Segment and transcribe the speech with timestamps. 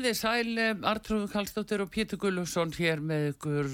[0.00, 3.66] Komið þið sæl, Artrúð Kallstóttir og Pétur Gullusson hér með ykkur.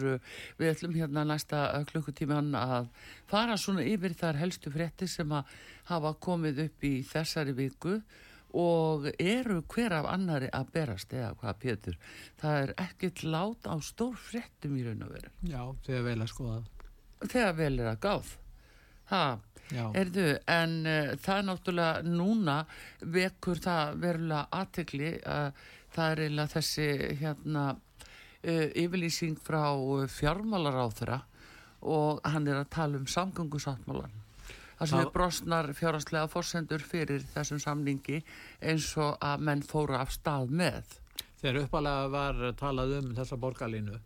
[0.59, 2.89] Við ætlum hérna næsta klukkutíman að
[3.31, 5.53] fara svona yfir þar helstu frétti sem að
[5.87, 7.95] hafa komið upp í þessari viku
[8.59, 12.01] og eru hver af annari að berast eða hvað Pétur.
[12.43, 15.33] Það er ekkert lát á stór fréttum í raun og veru.
[15.47, 16.59] Já, þegar vel að skoða.
[17.23, 18.35] Þegar vel er að gáð.
[19.07, 19.47] Það,
[20.03, 22.61] erðu, en uh, það er náttúrulega núna
[23.15, 26.87] vekur það verulega aðtegli að uh, það er eiginlega þessi
[27.23, 29.65] hérna uh, yfirlýsing frá
[30.13, 31.23] fjármálaráþura
[31.87, 34.15] og hann er að tala um samgöngusáttmálan
[34.77, 38.21] það sem er brostnar fjárhanslega fórsendur fyrir þessum samningi
[38.61, 40.99] eins og að menn fóra af stað með.
[41.41, 43.97] Þegar uppalega var talað um þessa borgarlínu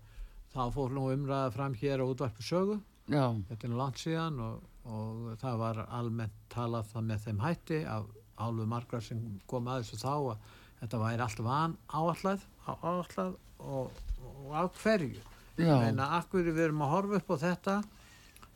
[0.55, 2.81] þá fór nú umræða fram hér á útvarpu sögu.
[3.11, 3.27] Já.
[3.49, 7.79] þetta er nú langt síðan og, og það var almennt talað það með þeim hætti
[7.91, 8.05] af
[8.41, 10.45] álfu margra sem kom að þessu þá að
[10.81, 15.21] þetta væri allt van áallag og, og á hverju
[15.61, 17.77] en að akkur við erum að horfa upp á þetta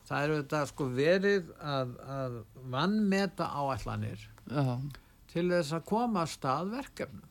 [0.08, 2.38] það eru þetta sko verið að, að
[2.72, 4.64] vannmeta áallanir Já.
[5.32, 7.30] til þess að koma að stað verkefnum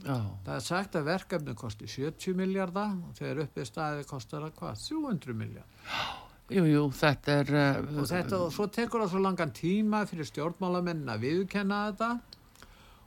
[0.00, 0.16] Já.
[0.46, 4.82] það er sagt að verkefni kosti 70 miljardar og þegar uppið staði kostar það hvað?
[4.88, 6.18] 300 miljardar
[6.50, 10.26] Jú, jú, þetta er uh, og þetta og svo tekur það svo langan tíma fyrir
[10.26, 12.08] stjórnmálamenn að viðkenna þetta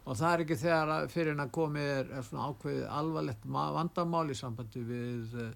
[0.04, 4.38] og það er ekki þegar fyrir en að komið er, svona ákveðið alvarlegt vandamál í
[4.38, 5.54] sambandi við uh,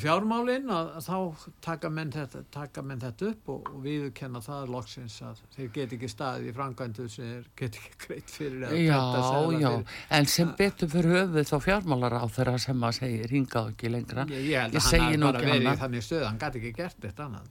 [0.00, 4.70] fjármálinn að, að þá taka menn þetta, taka menn þetta upp og, og viðkenna það
[4.72, 9.68] loksins að þeir get ekki staðið í frangvæntu sem get ekki greitt fyrir Já, já,
[9.68, 9.96] fyrir.
[10.18, 14.26] en sem betur fyrir höfuð þá fjármálar á þeirra sem að segja ringað ekki lengra
[14.32, 17.02] Ég, ég held að hann har bara verið í þannig stöð hann gæti ekki gert
[17.04, 17.50] þetta annað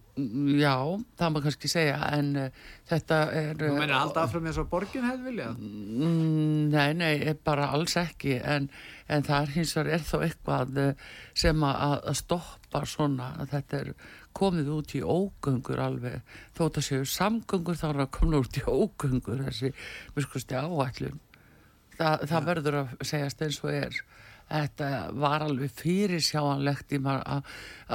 [0.62, 0.76] Já,
[1.18, 5.06] það maður kannski segja en uh, þetta er Þú uh, alltaf frá mér svo borgin
[5.08, 5.62] hefði viljað?
[5.62, 8.68] Mm, nei, nei, bara alls ekki en,
[9.12, 10.82] en það er hins vegar er þó eitthvað
[11.44, 13.94] sem að, að stoppa svona að þetta er
[14.38, 16.22] komið út í ógöngur alveg.
[16.58, 19.74] Þótt að séu samgöngur þá er að koma út í ógöngur þessi
[20.16, 21.20] miskusti áætlun.
[21.98, 24.04] Þa, það verður að segjast eins og er.
[24.52, 27.44] Þetta var alveg fyrir sjáanlegt í maður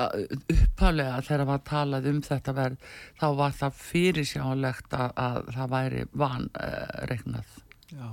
[0.00, 0.22] að
[0.54, 2.86] upphálega þegar maður talaði um þetta verð
[3.20, 8.08] þá var það fyrir sjáanlegt að, að það væri vanregnað uh, já,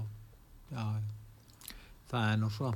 [0.76, 0.84] já,
[2.14, 2.74] það er nú svo.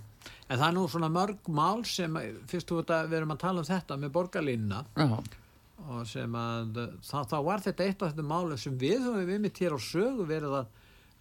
[0.48, 2.18] En það er nú svona mörg mál sem
[2.52, 4.81] fyrst þú veit að við erum að tala um þetta með borgarlínuna
[5.88, 9.44] og sem að þá, þá var þetta eitt af þetta málu sem við höfum við
[9.46, 10.74] mitt hér á sögu verið að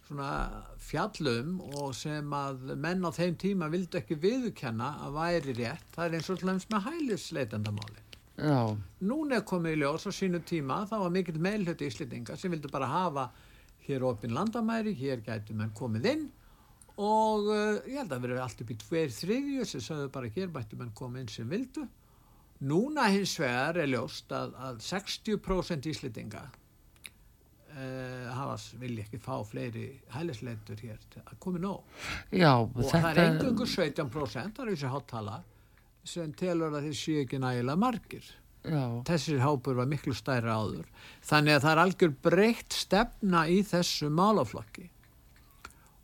[0.07, 0.31] svona
[0.79, 5.87] fjallum og sem að menn á þeim tíma vildi ekki viðkenna að væri rétt.
[5.95, 8.03] Það er eins og hljóms með hælisleitendamáli
[9.01, 12.69] núna er komið í ljós á sínu tíma þá var mikill meilhjöti íslendinga sem vildi
[12.69, 13.23] bara hafa
[13.87, 16.27] hér opinn landamæri hér gætu menn komið inn
[16.97, 20.53] og uh, ég held að verið allt upp í tveir þriðju sem sagðu bara hér
[20.53, 21.87] mættu menn komið inn sem vildu.
[22.67, 26.47] Núna hins vegar er ljóst að, að 60% íslendinga
[27.77, 31.83] Uh, hafa vilja ekki fá fleiri hælisleitur hér að komi nóg.
[32.33, 33.01] Já, og þetta...
[33.03, 35.35] það er engungur 17% það er þessi háttala
[36.07, 38.31] sem telur að þeir séu ekki nægilega margir.
[38.65, 38.81] Já.
[39.05, 40.87] þessir hápur var miklu stærra áður.
[41.29, 44.89] Þannig að það er algjör breytt stefna í þessu málaflokki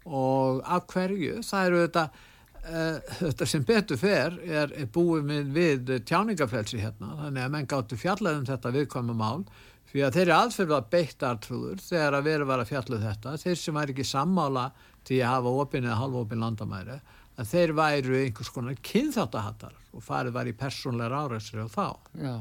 [0.05, 5.53] og af hverju það eru þetta uh, þetta sem betur fer er, er búið við,
[5.57, 9.45] við tjáningafrelsi hérna þannig að menn gáttu fjallað um þetta viðkvæma mál
[9.93, 13.33] Því að þeirri aðferð var beitt artrúður þegar að veru var að fjallu um þetta,
[13.37, 14.63] þeir sem væri ekki sammála
[15.05, 16.95] til að hafa opin eða halvopin landamæri,
[17.37, 21.85] að þeir væru einhvers konar kynþáttahattar og farið var í persónleira áræðsri og þá.
[22.17, 22.33] Já.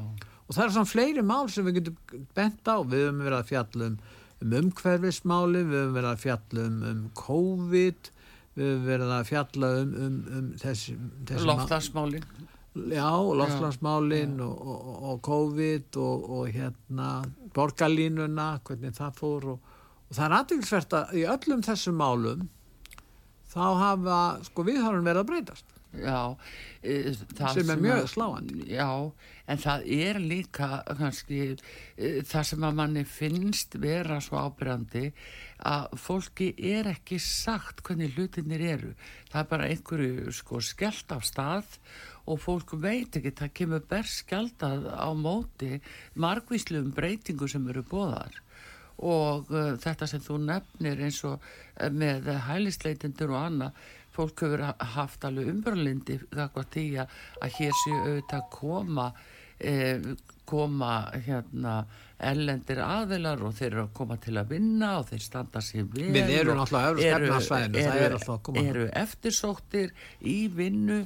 [0.47, 2.77] Og það er svona fleiri mál sem við getum bent á.
[2.81, 4.01] Við höfum verið að fjallum um
[4.43, 8.09] umhverfismáli, við höfum verið að fjallum um COVID,
[8.57, 10.97] við höfum verið að fjalla um, um, um þessi,
[11.29, 12.27] þessi Loftlagsmálin
[12.73, 13.05] Já,
[13.37, 17.09] loftlagsmálin og, og, og COVID og, og hérna
[17.53, 19.73] borgarlínuna, hvernig það fór og
[20.09, 22.47] það er aðeinsvert að í öllum þessum málum
[23.53, 24.17] þá hafa,
[24.49, 26.35] sko við hafa verið að breytast Já,
[26.81, 28.63] e, sem er mjög sláandi.
[28.73, 29.11] Já,
[29.45, 35.11] en það er líka kannski e, það sem að manni finnst vera svo ábyrgandi
[35.69, 38.93] að fólki er ekki sagt hvernig hlutinir eru.
[39.29, 41.77] Það er bara einhverju sko skellt af stað
[42.25, 45.77] og fólk veit ekki það kemur berst skjaldað á móti
[46.15, 48.41] margvíslu um breytingu sem eru bóðar
[49.03, 54.65] og uh, þetta sem þú nefnir eins og uh, með hælisleitindur og annað fólk hefur
[54.95, 59.09] haft alveg umbröðlindi því að hér séu auðvitað koma
[59.59, 60.13] eh,
[60.45, 60.93] koma
[61.25, 61.83] hérna
[62.23, 66.09] ellendir aðilar og þeir eru að koma til að vinna og þeir standa sér vel
[66.15, 71.03] við erum alltaf eru, eru, eru eftirsóttir í vinnu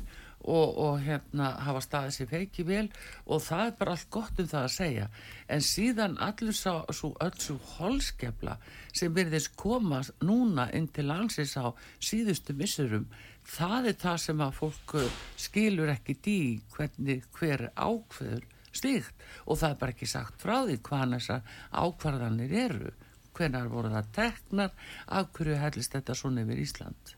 [0.47, 2.85] og, og hérna hafa staðið sér feiki vel
[3.25, 5.07] og það er bara allt gott um það að segja.
[5.51, 8.57] En síðan allur svo öll svo holskefla
[8.95, 11.67] sem verðist koma núna inn til landsins á
[11.99, 13.09] síðustu missurum
[13.47, 16.39] það er það sem að fólk uh, skilur ekki dý
[16.75, 22.57] hvernig hver ákveður stíkt og það er bara ekki sagt frá því hvaðan þessar ákvarðanir
[22.67, 22.95] eru.
[23.37, 24.73] Hvernar voru það teknar?
[25.13, 27.16] Af hverju hellist þetta svona yfir Ísland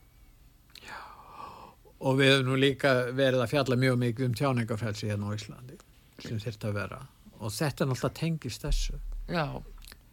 [2.00, 5.76] og við hefum nú líka verið að fjalla mjög mikið um tjáningafrelsi hérna á Íslandi
[6.24, 7.00] sem þurft að vera.
[7.40, 8.98] Og þetta er náttúrulega tengist þessu.
[9.30, 9.44] Já.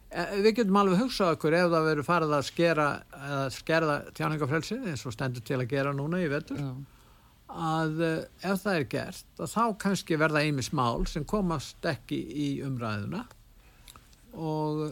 [0.08, 2.86] E, Við getum alveg hugsað okkur ef það verður farið að skera
[3.16, 6.70] að skerða tjáningafrelsi eins og stendur til að gera núna í vetur Já.
[7.48, 8.12] að e,
[8.44, 13.24] ef það er gert þá kannski verða einmis mál sem komast ekki í umræðuna.
[14.38, 14.88] Og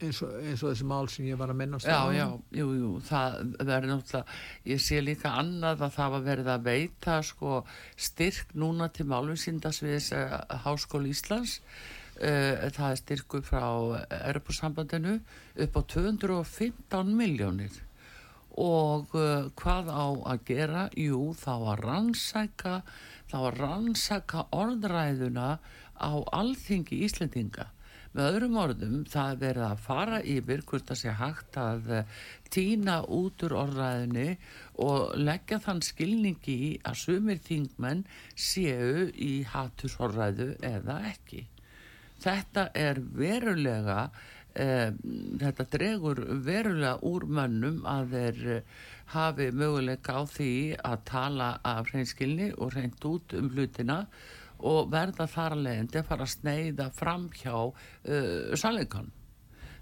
[0.00, 2.26] eins og, eins og þessi mál sem ég var að minnast Já, já,
[2.56, 4.36] jú, jú, það verður náttúrulega,
[4.72, 7.60] ég sé líka annað að það var verið að veita sko
[8.08, 11.60] styrk núna til málvinsindasviðis uh, Háskóli Íslands.
[12.20, 13.64] Uh, það er styrku frá
[14.20, 15.20] Europasambandinu
[15.64, 17.78] upp á 215 miljónir
[18.60, 20.88] og uh, hvað á að gera?
[20.98, 22.74] Jú, þá að rannsæka
[23.30, 25.50] þá að rannsæka orðræðuna
[26.00, 27.70] á alþingi Íslendinga
[28.10, 32.16] Með öðrum orðum það verið að fara yfir hvort það sé hægt að eh,
[32.50, 34.24] týna út úr orðræðinu
[34.82, 38.02] og leggja þann skilningi í að sumir þingmenn
[38.34, 41.44] séu í hattusorðræðu eða ekki.
[42.20, 44.00] Þetta er verulega,
[44.58, 44.90] eh,
[45.44, 48.76] þetta dregur verulega úr mönnum að þeir eh,
[49.14, 50.52] hafi möguleika á því
[50.82, 54.30] að tala af hreinskilni og hreint út um hlutina og
[54.66, 59.10] og verða þar að leiðandi að fara að sneiða fram hjá uh, sannleikann.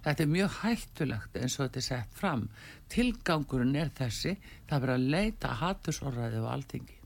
[0.04, 2.44] Þetta er mjög hættulegt eins og þetta er sett fram.
[2.92, 4.36] Tilgangurinn er þessi,
[4.68, 6.98] það verður að leita hattusorðaði á alltingi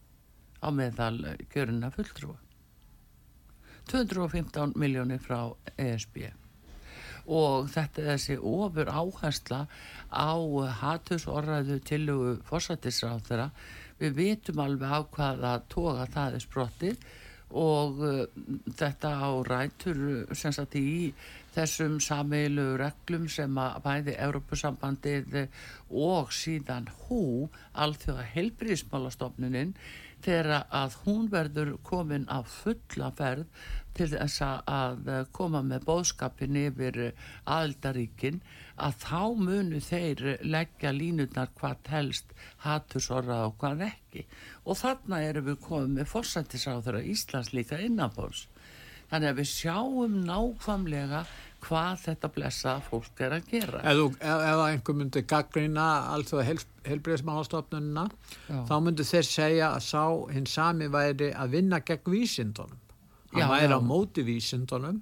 [0.63, 1.17] á meðal
[1.51, 2.37] gjöruna fulltrúa.
[3.91, 6.29] 215 miljónir frá ESB
[7.23, 9.65] og þetta er þessi ofur áhersla
[10.11, 10.35] á
[10.83, 12.05] hattusorðaðu til
[12.49, 13.49] fórsættisráð þeirra.
[14.03, 17.05] Við vitum alveg á hvaða toga það er sprottið
[17.53, 18.25] og uh,
[18.79, 20.03] þetta á rætur
[20.37, 21.13] sem sagt í
[21.53, 25.35] þessum sameilu reglum sem að bæði Európusambandið
[25.93, 29.75] og síðan hú alþjóða helbriðismálastofnuninn
[30.23, 33.65] þegar að hún verður komin á fulla ferð
[33.97, 36.99] til þess að koma með bóðskapin yfir
[37.45, 38.41] aðildaríkin
[38.81, 42.33] að þá munu þeir leggja línutnar hvað helst
[42.65, 44.25] hattusorra og hvað ekki.
[44.65, 48.47] Og þarna erum við komið með fórsættisáður að Íslands líka innanbóns
[49.13, 51.27] þannig að við sjáum nákvæmlega
[51.63, 58.09] hvað þetta blessa fólk er að gera ef einhver myndi gaggrina alltaf hel, helbriðsmálastofnunna
[58.69, 60.05] þá myndi þeir segja að sá
[60.35, 62.79] hins sami væri að vinna gegn vísindunum
[63.33, 63.79] hann já, væri já.
[63.79, 65.01] á móti vísindunum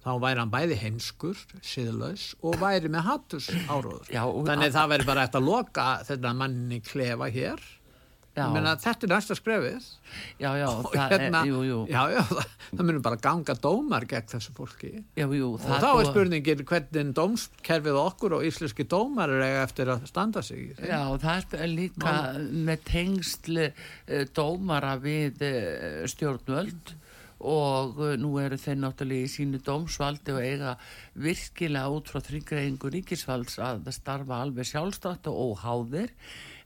[0.00, 4.08] þá væri hann bæði heimskur, siðlaus og væri með hattus áróður.
[4.08, 7.64] Þannig að það væri bara eftir að loka þetta manni klefa hér.
[8.38, 9.86] Meina, þetta er næsta skrefið.
[10.38, 11.78] Já, já, það hérna, er, jú, jú.
[11.90, 14.92] Já, já, það, það myndur bara ganga dómar gegn þessu fólki.
[15.18, 15.48] Jú.
[15.48, 20.70] Og þá er spurningin hvernig dómskerfið okkur og íslenski dómar er eftir að standa sig.
[20.78, 22.40] Já, það er líka Ná.
[22.70, 26.94] með tengslu eh, dómara við eh, stjórnvöld
[27.40, 30.74] og uh, nú eru þeir náttúrulega í sínu dómsvaldi og eiga
[31.16, 36.12] virkilega út frá þryggreingu ríkisvalds að starfa alveg sjálfstátt og óháðir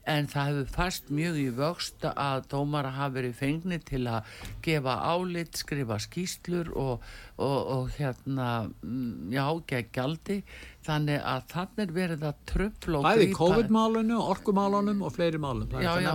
[0.09, 4.29] en það hefur fast mjög í vöxt að dómara hafi verið fengni til að
[4.65, 7.05] gefa álit, skrifa skýslur og,
[7.37, 10.39] og, og hérna mm, já, gegjaldi
[10.85, 15.93] þannig að þannig er verið að tröfla og Bæði COVID-málunum, orkumálunum og fleiri málum já
[16.01, 16.13] já,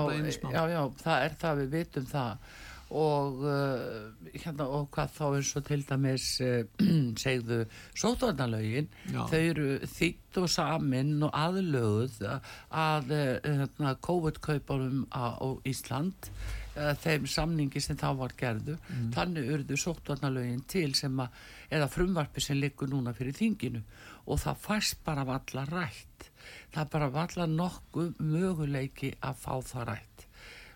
[0.55, 2.59] já, já, það er það við vitum það
[2.91, 6.63] og, uh, hérna, og hvað þá eins og til dæmis uh,
[7.23, 7.61] segðu
[7.95, 15.39] sótvarnalögin þau eru þýtt og samin og aðlöguð að uh, hérna, COVID-kauparum á
[15.71, 16.31] Ísland
[16.77, 18.77] uh, þeim samningi sem þá var gerðu.
[18.91, 19.09] Mm.
[19.15, 23.83] þannig urðu sótvarnalögin til sem að eða frumvarfi sem liggur núna fyrir þinginu.
[24.27, 26.31] Og það fæst bara valla rætt.
[26.75, 30.10] Það bara valla nokkuð möguleiki að fá það rætt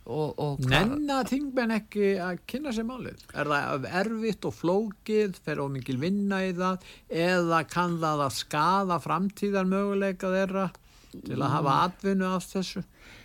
[0.05, 3.23] Nenna þingmenn ekki að kynna sér málið?
[3.33, 9.01] Er það erfitt og flókið, fer ómikið vinna í það eða kann það að skada
[9.01, 10.67] framtíðar möguleika þeirra
[11.15, 12.85] til að hafa atvinnu af þessu?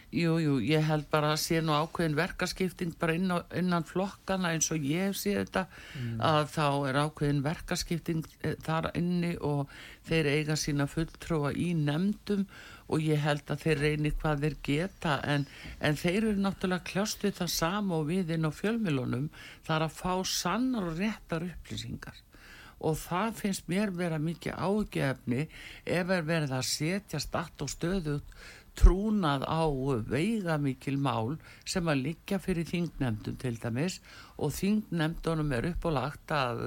[0.09, 4.55] Jú, jú, ég held bara að sé nú ákveðin verkaskipting bara inn á, innan flokkana
[4.55, 6.15] eins og ég sé þetta mm.
[6.25, 9.69] að þá er ákveðin verkaskipting eh, þar inni og
[10.09, 12.47] þeir eiga sína fulltróa í nefndum
[12.89, 15.45] og ég held að þeir reyni hvað þeir geta en,
[15.79, 19.29] en þeir eru náttúrulega kljástuð það sama og við inn á fjölmilunum
[19.67, 22.17] þar að fá sannar og réttar upplýsingar.
[22.79, 25.45] Og það finnst mér vera mikið ágefni
[25.83, 28.37] ef er verið að setja statt og stöðut
[28.79, 29.63] trúnað á
[30.07, 31.35] veiga mikil mál
[31.67, 33.97] sem að liggja fyrir þingnefndum til dæmis
[34.39, 36.61] og þingnefndunum er uppálagt að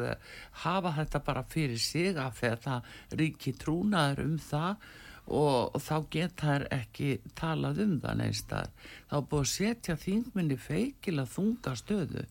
[0.65, 2.81] hafa þetta bara fyrir sig að þetta
[3.17, 4.91] ríki trúnaður um það
[5.31, 8.71] og þá geta þær ekki talað um það neistar
[9.11, 12.25] þá búið að setja þingminni feikil að þunga stöðu.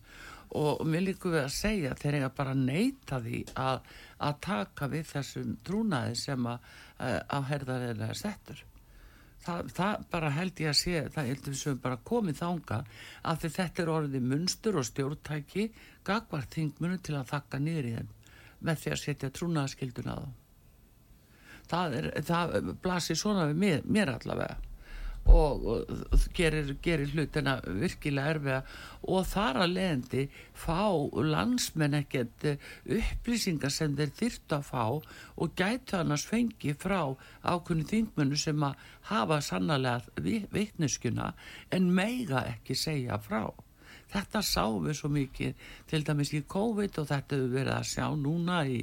[0.59, 3.85] Og mér líku við að segja þeir eiga bara neyta því að,
[4.19, 6.67] að taka við þessum trúnaði sem að,
[6.99, 8.65] að herðarlega settur.
[9.41, 12.81] Það, það bara held ég að sé það heldur við sem bara komið þánga
[13.31, 15.71] að þetta er orðið munstur og stjórntæki
[16.05, 18.11] gagvar þingmunu til að þakka þeim
[18.61, 20.40] með því að setja trúnaðaskildun að þá
[21.71, 24.59] það, er, það blasir svona við mér, mér allavega.
[25.31, 28.61] Og, og gerir, gerir hlutina virkilega erfiða.
[29.13, 30.23] Og þar að leðandi
[30.57, 30.81] fá
[31.13, 32.47] landsmenn ekkert
[32.97, 37.13] upplýsingar sem þeir þyrta að fá og gætu annars fengi frá
[37.45, 39.99] ákunni þingmennu sem að hafa sannlega
[40.57, 41.33] vittneskuna
[41.69, 43.45] en meiga ekki segja frá
[44.11, 48.05] þetta sáum við svo mikið til dæmis í COVID og þetta hefur verið að sjá
[48.19, 48.79] núna í,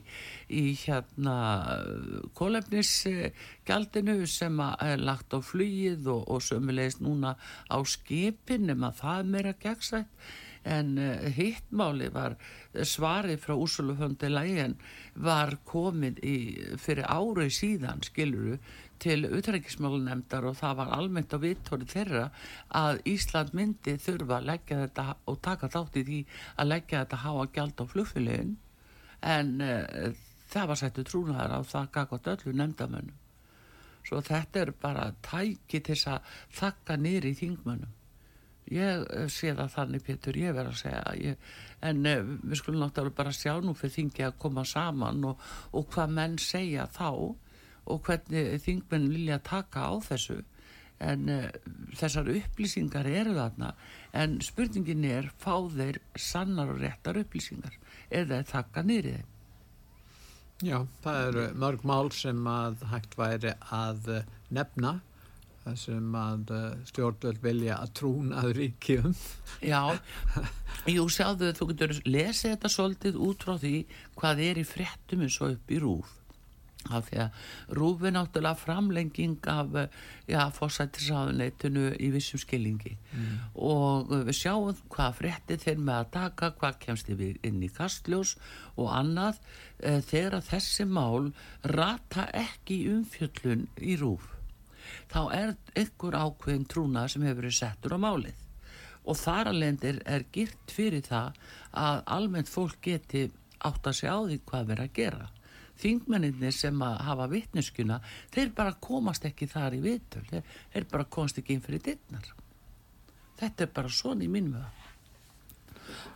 [0.49, 1.37] í hérna
[2.39, 7.37] kólefnisgjaldinu sem er lagt á flýið og, og sömulegist núna
[7.69, 10.13] á skipin nema það er meira gegnsætt.
[10.69, 12.35] En uh, hittmáli var
[12.85, 14.75] svarið frá Úsuluföndi lægin
[15.15, 16.37] var komið í,
[16.83, 18.59] fyrir árið síðan skiluru
[19.03, 22.25] til utrækismálunemdar og það var almennt á vittóri þeirra
[22.81, 26.19] að Ísland myndi þurfa að leggja þetta og taka þátt í því
[26.57, 28.59] að leggja þetta háa gjald á flugfélagin
[29.37, 30.13] en uh,
[30.49, 33.25] það var sættu trúnaðar á það gagvat öllu nefndamönnum
[34.09, 37.95] svo þetta er bara tæki til að þakka nýri í þingmönnum.
[38.73, 41.03] Ég uh, sé það þannig Pétur ég verð að segja.
[41.25, 41.51] Ég,
[41.89, 45.89] en uh, við skulum náttúrulega bara sjá nú fyrir þingi að koma saman og, og
[45.95, 47.11] hvað menn segja þá
[47.89, 50.43] og hvernig þingmenn vilja taka á þessu.
[50.99, 51.47] En uh,
[51.95, 53.73] þessar upplýsingar eru þarna
[54.19, 57.77] en spurningin er fá þeir sannar og réttar upplýsingar
[58.11, 59.27] eða þakka nýrið
[60.59, 64.97] Já, það eru mörg mál sem að hægt væri að eh, nefna
[65.79, 69.15] sem að eh, stjórnvöld vilja að trúna að ríkjum.
[69.63, 69.95] Já,
[70.97, 73.75] jú sjáðu þú getur lesið þetta svolítið út frá því
[74.19, 76.18] hvað er í frettum eins og upp í rúf
[76.87, 79.77] af því að rúfi náttúrulega framlenging af
[80.31, 82.95] ja, fósættisáðunleitinu í vissum skilningi.
[83.13, 83.37] Mm.
[83.55, 88.37] og við sjáum hvað frétti þeir með að taka, hvað kemst við inn í kastljós
[88.77, 89.41] og annað
[89.83, 91.31] e, þegar þessi mál
[91.65, 94.35] rata ekki umfjöllun í rúf
[95.13, 98.45] þá er ykkur ákveðin trúna sem hefur verið settur á málið.
[99.09, 101.37] Og þar alveg er, er girt fyrir það
[101.73, 103.29] að almennt fólk geti
[103.65, 105.29] átt að segja á því hvað verið að gera
[105.83, 108.01] þingmenninni sem hafa vittneskuna
[108.35, 110.43] þeir bara komast ekki þar í vitul þeir,
[110.75, 112.35] þeir bara komast ekki inn fyrir dittnar
[113.39, 114.75] þetta er bara svona í mínum vega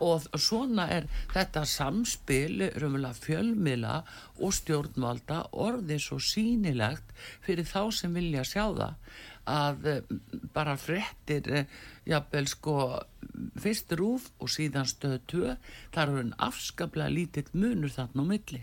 [0.02, 2.68] og svona er þetta samspil
[3.22, 4.02] fjölmila
[4.40, 7.14] og stjórnvalda orðið svo sínilegt
[7.44, 8.94] fyrir þá sem vilja sjá það
[9.52, 10.02] að eh,
[10.54, 11.70] bara frettir eh,
[12.06, 12.76] jafnvel sko
[13.58, 15.56] fyrst rúf og síðan stöðu tvö
[15.94, 18.62] þar eru en afskaplega lítill munur þarna á milli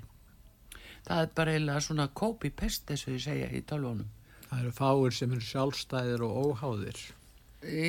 [1.09, 4.07] það er bara eiginlega svona copy-paste þess að ég segja í talvonum
[4.49, 6.99] Það eru fáir sem eru sjálfstæðir og óháðir.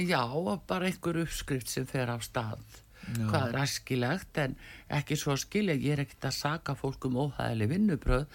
[0.04, 0.22] Já,
[0.68, 2.60] bara einhver uppskrift sem fer af stað.
[3.00, 3.24] Já.
[3.30, 4.56] Hvað er æskilegt en
[4.92, 8.26] ekki svo skilja, ég er ekkert að saka fólk um óhæðileg vinnubröð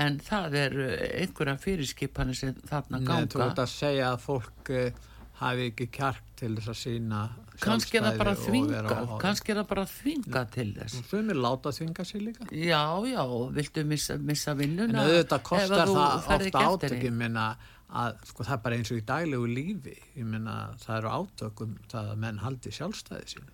[0.00, 3.18] en það er eh, einhverja fyrirskipanir sem þarna ganga.
[3.20, 5.04] Nei, þú ert að segja að fólk uh,
[5.40, 7.20] hafi ekki kjark til þess að sína
[7.62, 10.98] kannski er það bara þvinga kannski er það bara þvinga til þess.
[11.00, 12.48] Og svömið láta þvinga sér líka.
[12.50, 13.22] Já, já,
[13.58, 14.92] viltu missa, missa vinnuna?
[14.92, 17.48] En auðvitað kostar það ofta átökjum minna
[17.94, 19.98] að sko það er bara eins og í daglegu lífi.
[20.18, 23.52] Ég minna það eru átökum það að menn haldi sjálfstæði sín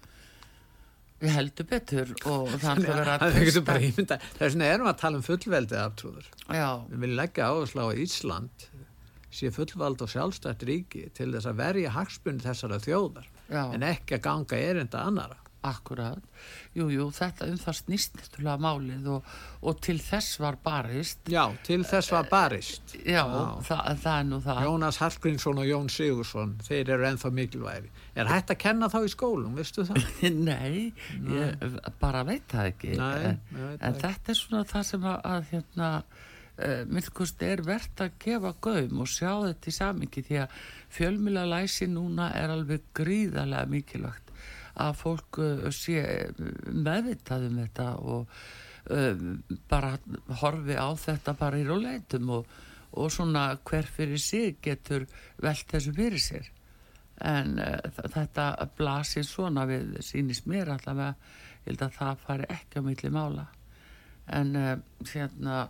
[1.21, 6.29] við heldum betur og það er það er svona erum að tala um fullveldið aftrúður
[6.49, 8.65] við viljum leggja áherslu á Ísland
[9.31, 13.63] sé fullvald og sjálfstætt ríki til þess að verja hagspunni þessara þjóðar Já.
[13.75, 15.39] en ekki að ganga erinda annara.
[15.61, 16.23] Akkurat,
[16.73, 19.27] jú, jú, þetta um það snýst náttúrulega málið og,
[19.69, 21.21] og til þess var barist.
[21.29, 22.95] Já, til þess var barist.
[23.05, 23.43] Já, Já.
[23.69, 24.61] Það, það er nú það.
[24.65, 27.93] Jónas Hallgrímsson og Jón Sigursson, þeir eru ennþá mikilvægi.
[28.17, 30.09] Er hægt að kenna þá í skólum, veistu það?
[30.33, 30.95] Nei,
[31.29, 31.37] Nei.
[31.43, 32.97] ég bara veit það ekki.
[32.97, 35.93] Nei, en, veit en þetta er svona það sem að, að hérna
[36.61, 40.57] uh, eh, myndkust er verðt að gefa gaum og sjá þetta í samingi því að
[40.97, 44.33] fjölmjöla læsi núna er alveg gríðarlega mikilvægt
[44.81, 46.03] að fólk uh, sé
[46.71, 48.41] meðvitað um þetta og
[48.93, 49.27] uh,
[49.71, 49.95] bara
[50.43, 52.57] horfi á þetta bara í róleitum og,
[52.93, 55.07] og svona hver fyrir sig getur
[55.43, 56.51] velt þessu fyrir sér.
[57.21, 57.59] En
[57.93, 58.47] þetta
[58.79, 61.13] blasir svona við sínist mér allavega
[61.67, 63.45] ég held að það fari ekki á milli mála
[64.33, 65.69] en hérna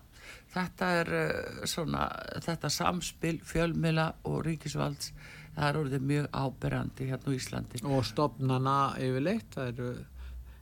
[0.54, 2.06] þetta er uh, svona
[2.44, 5.12] þetta samspil fjölmila og ríkisvalds
[5.54, 7.82] það er orðið mjög áberandi hérna á Íslandi.
[7.84, 9.92] Og stopnana yfirleitt það eru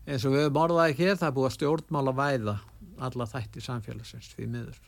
[0.09, 2.55] eins og við höfum orðaði hér það er búið að stjórnmála væða
[3.09, 4.79] alla þætti samfélagsins því miður.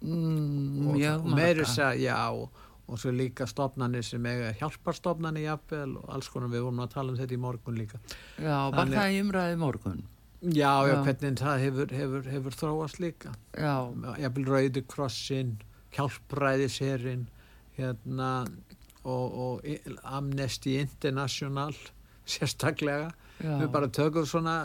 [0.00, 6.14] Mm, og meiri segja já og, og svo líka stopnani sem er hjálparstopnani jafnvel og
[6.14, 8.00] alls konar við vorum að tala um þetta í morgun líka.
[8.38, 10.02] Já, var Þannig, það í umræði morgun?
[10.40, 13.34] Já, já, hvernig það hefur, hefur, hefur þróast líka.
[13.52, 13.74] Já.
[14.36, 15.58] Vil rauði krossin,
[15.92, 17.26] hjálpræðiserinn,
[17.76, 18.30] hérna,
[19.04, 21.76] og, og Amnesty International,
[22.32, 23.10] sérstaklega.
[23.40, 23.52] Já.
[23.60, 24.56] Við bara tökum svona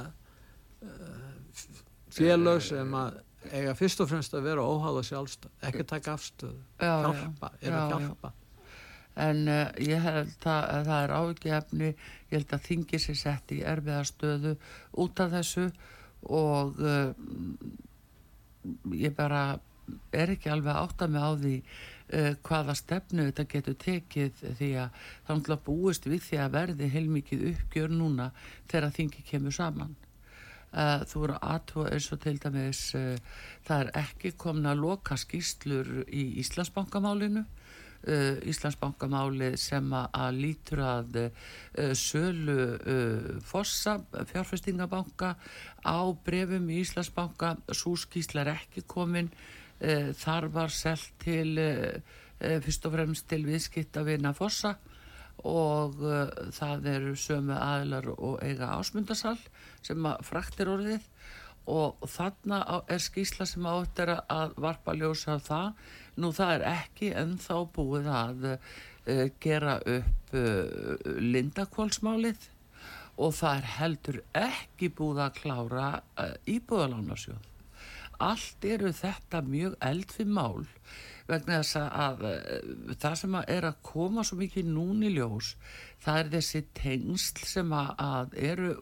[0.84, 1.68] uh,
[2.16, 3.20] félag sem að
[3.52, 7.94] eiga fyrst og fremst að vera óháð og sjálfstöð, ekki taka afstöð, hjálpa, er að
[7.94, 8.32] hjálpa
[9.16, 13.54] en uh, ég held að, að það er ágefni ég held að þingi sér sett
[13.56, 14.56] í erfiðastöðu
[15.04, 15.66] út af þessu
[16.36, 17.14] og uh,
[18.92, 19.44] ég bara
[20.16, 24.72] er ekki alveg átt að mig á því uh, hvaða stefnu þetta getur tekið því
[24.84, 28.32] að það er búist við því að verði heilmikið uppgjör núna
[28.72, 29.96] þegar þingi kemur saman.
[30.76, 32.80] Þú eru aðtúa eins og til dæmis
[33.64, 37.46] það er ekki komna að loka skýslur í Íslandsbankamálinu
[38.06, 43.96] Uh, Íslandsbankamáli sem að lítur að uh, sölu uh, fossa
[44.30, 45.32] fjárfestingabanka
[45.82, 47.56] á brefum í Íslandsbanka.
[47.74, 49.32] Svo skýslar ekki komin.
[49.76, 51.58] Þar var selt til
[52.40, 54.72] fyrst og fremst til viðskipt að vinna fossa
[55.44, 56.00] og
[56.56, 59.36] það eru sömu aðlar og eiga ásmundasal
[59.84, 61.04] sem að fraktir orðið
[61.72, 65.70] og þarna er skýsla sem átt er að varpa ljósa á það
[66.16, 72.48] Nú það er ekki ennþá búið að uh, gera upp uh, lindakválsmálið
[73.20, 77.55] og það er heldur ekki búið að klára uh, íbúðalánarsjóð.
[78.24, 80.66] Allt eru þetta mjög eldfið mál
[81.26, 82.24] vegna þess að
[83.02, 85.56] það sem að er að koma svo mikið núni ljós
[86.06, 88.76] það er þessi tengsl sem að eru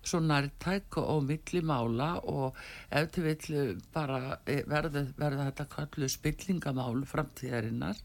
[0.00, 2.56] svo nærtæk og millimála og
[2.88, 8.00] ef til vill bara e, verða, þetta kallu spillingamál framtíðarinnar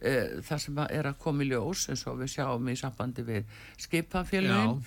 [0.00, 3.50] það sem er að koma í ljós eins og við sjáum í sambandi við
[3.84, 4.78] skipafélagin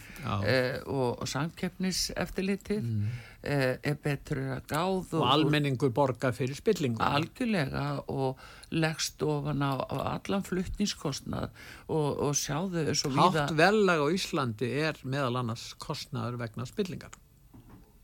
[0.42, 0.56] e,
[0.90, 3.12] og, og samkeppniseftilitið mm.
[3.46, 8.42] e, er betur að gáð og, og almenningur borgar fyrir spillingum algjörlega og
[8.74, 11.52] leggst ofan á, á allan fluttningskostnað
[11.88, 17.14] og, og sjáðu Hátt velag á Íslandi er meðal annars kostnaður vegna spillingar.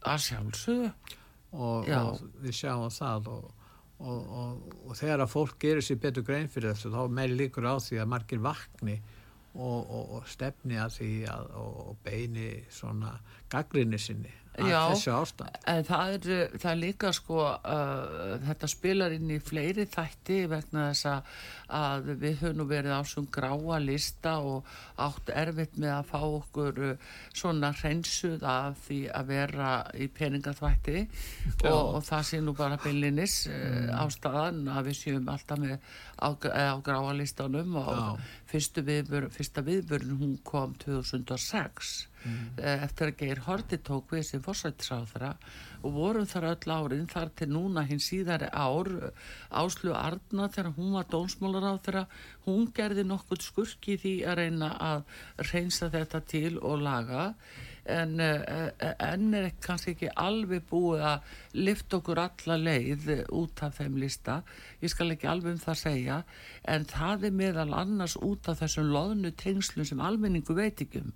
[0.05, 0.91] Að sjálfsögðu.
[1.49, 3.47] Og, og við sjáum það og,
[3.99, 7.99] og þegar að fólk gerir sér betur grein fyrir þessu þá meiri líkur á því
[7.99, 8.99] að margir vakni
[9.59, 13.15] og stefni að því að, og beini svona
[13.51, 14.31] gaggrinni sinni
[14.67, 15.57] Já, þessu ástand.
[15.69, 20.39] En það er, uh, það er líka sko uh, þetta spilar inn í fleiri þætti
[20.51, 24.67] vegna þess að, við höfum nú verið á svon gráa lista og
[24.99, 31.05] átt erfitt með að fá okkur uh, svona hreinsuð af því að vera í peningaþvætti.
[31.69, 35.77] Og, og það sé nú bara byllinis uh, ástæðan að við séum alltaf með
[36.19, 38.19] á, á gráa listanum og
[38.49, 45.31] fyrsta viðbörn hún kom 2006 eh, eftir að Geir Horti tók við sem fórsættisráðara
[45.83, 48.91] og vorum þar öll árin þar til núna hinn síðari ár
[49.49, 52.05] Áslu Arna þegar hún var dónsmálaráðara
[52.45, 55.03] hún gerði nokkuð skurki því að reyna að
[55.51, 57.33] reynsa þetta til og laga
[57.89, 58.69] en uh,
[59.03, 64.39] enn er kannski ekki alveg búið að lifta okkur alla leið út af þeim lista.
[64.83, 66.19] Ég skal ekki alveg um það segja
[66.69, 71.13] en það er meðal annars út af þessum loðnu tengslum sem almenningu veit ekki um.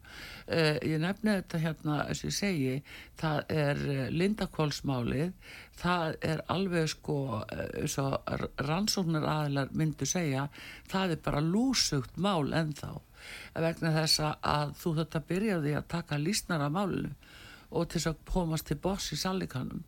[0.47, 2.75] Uh, ég nefni þetta hérna eins og ég segi
[3.21, 3.83] það er
[4.13, 5.31] Lindakólsmálið
[5.79, 7.17] það er alveg sko
[7.49, 8.17] eins og
[8.61, 10.47] rannsóknar aðilar myndu segja
[10.91, 12.93] það er bara lúsugt mál ennþá
[13.53, 17.13] vegna þess að þú þetta byrjaði að taka lísnar af málinu
[17.73, 19.81] og til þess að komast til boss í sallikanum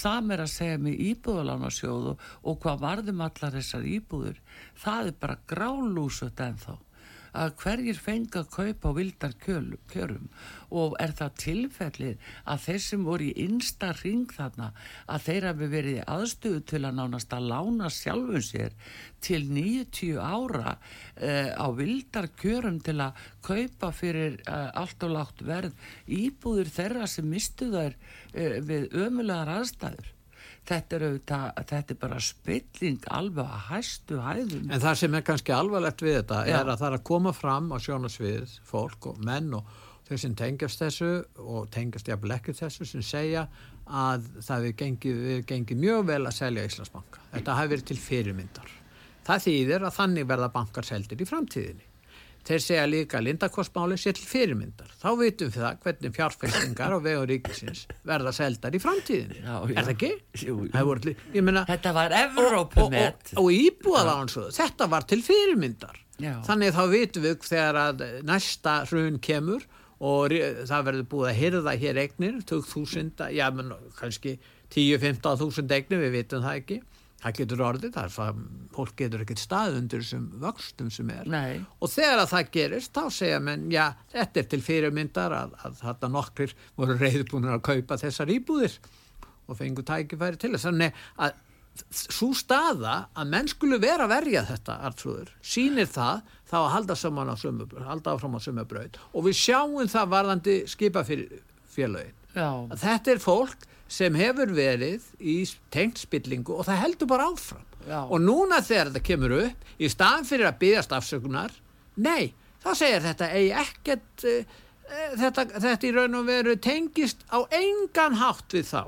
[0.00, 4.40] sam er að segja með íbúðalánarsjóð og, og hvað varðum allar þessar íbúður
[4.82, 6.76] það er bara grálúsut ennþá
[7.38, 10.28] að hverjir fengi að kaupa vildar kjörum,
[10.68, 14.72] og er það tilfellið að þeir sem voru í innsta ring þarna
[15.06, 18.76] að þeir hafi verið aðstöðu til að nánast að lána sjálfum sér
[19.24, 25.42] til 90 ára uh, á vildar kjörum til að kaupa fyrir uh, allt og látt
[25.46, 30.14] verð íbúður þeirra sem mistu þær uh, við ömulegar aðstæður
[30.68, 35.26] þetta er, auðvitað, þetta er bara spilling alveg að hæstu hæðum En það sem er
[35.26, 36.54] kannski alvarlegt við þetta Já.
[36.60, 39.76] er að það er að koma fram á sjónasvið fólk og menn og
[40.08, 41.10] þau sem tengjast þessu
[41.44, 43.46] og tengjast jafnvel ekki þessu sem segja
[43.88, 44.76] að það er
[45.48, 47.24] gengið, mjög vel að selja Íslandsbanka.
[47.32, 48.72] Þetta hafi verið til fyrirmyndar.
[49.28, 51.87] Það þýðir að þannig verða bankar seldir í framtíðinni.
[52.48, 54.92] Þeir segja líka að lindakostmáli sé til fyrirmyndar.
[55.02, 59.42] Þá vitum við það hvernig fjárfæstingar á vegu ríkisins verða seldar í framtíðinni.
[59.42, 59.74] Já, já.
[59.74, 60.10] Er það ekki?
[60.44, 60.84] Jú, jú.
[60.88, 66.32] Voru, meina, þetta var og, og, Evrópumet og, og íbúðalánsöðu, þetta var til fyrirmyndar Já.
[66.46, 69.66] þannig þá vitum við þegar að næsta hrun kemur
[69.98, 70.34] og
[70.66, 74.36] það verður búið að hyrða hér eignir, 2000, já menn kannski
[74.74, 76.80] 10-15 þúsund eignir, við vitum það ekki
[77.22, 78.38] það getur orðið, það er það
[78.76, 81.26] fólk getur ekkert stað undir þessum vöxtum sem er.
[81.32, 81.58] Nei.
[81.82, 85.82] og þegar að það gerist þá segja menn, já, þetta er til fyrirmyndar að, að
[85.82, 88.78] þetta nokkrir voru reyðbúinir að kaupa þessar íbúðir
[89.48, 90.68] og fengu tækifæri til þess.
[90.68, 91.44] Þannig að
[91.94, 96.96] svo staða að menn skulu vera að verja þetta artrúður, sýnir það þá að halda
[96.98, 98.98] saman á sömu, halda áfram á sömu braut.
[99.14, 104.52] Og við sjáum það varðandi skipa fyrir félögin Já, að þetta er fólk sem hefur
[104.52, 105.40] verið í
[105.74, 107.64] tengt spillingu og það heldur bara áfram.
[107.88, 108.02] Já.
[108.04, 111.54] og núna þegar þetta kemur upp í staðan fyrir að byggast afsökunar
[111.96, 114.56] nei, þá segir þetta eigi ekkert uh,
[115.18, 118.82] þetta, þetta í raun og veru tengist á engan hátt við þá.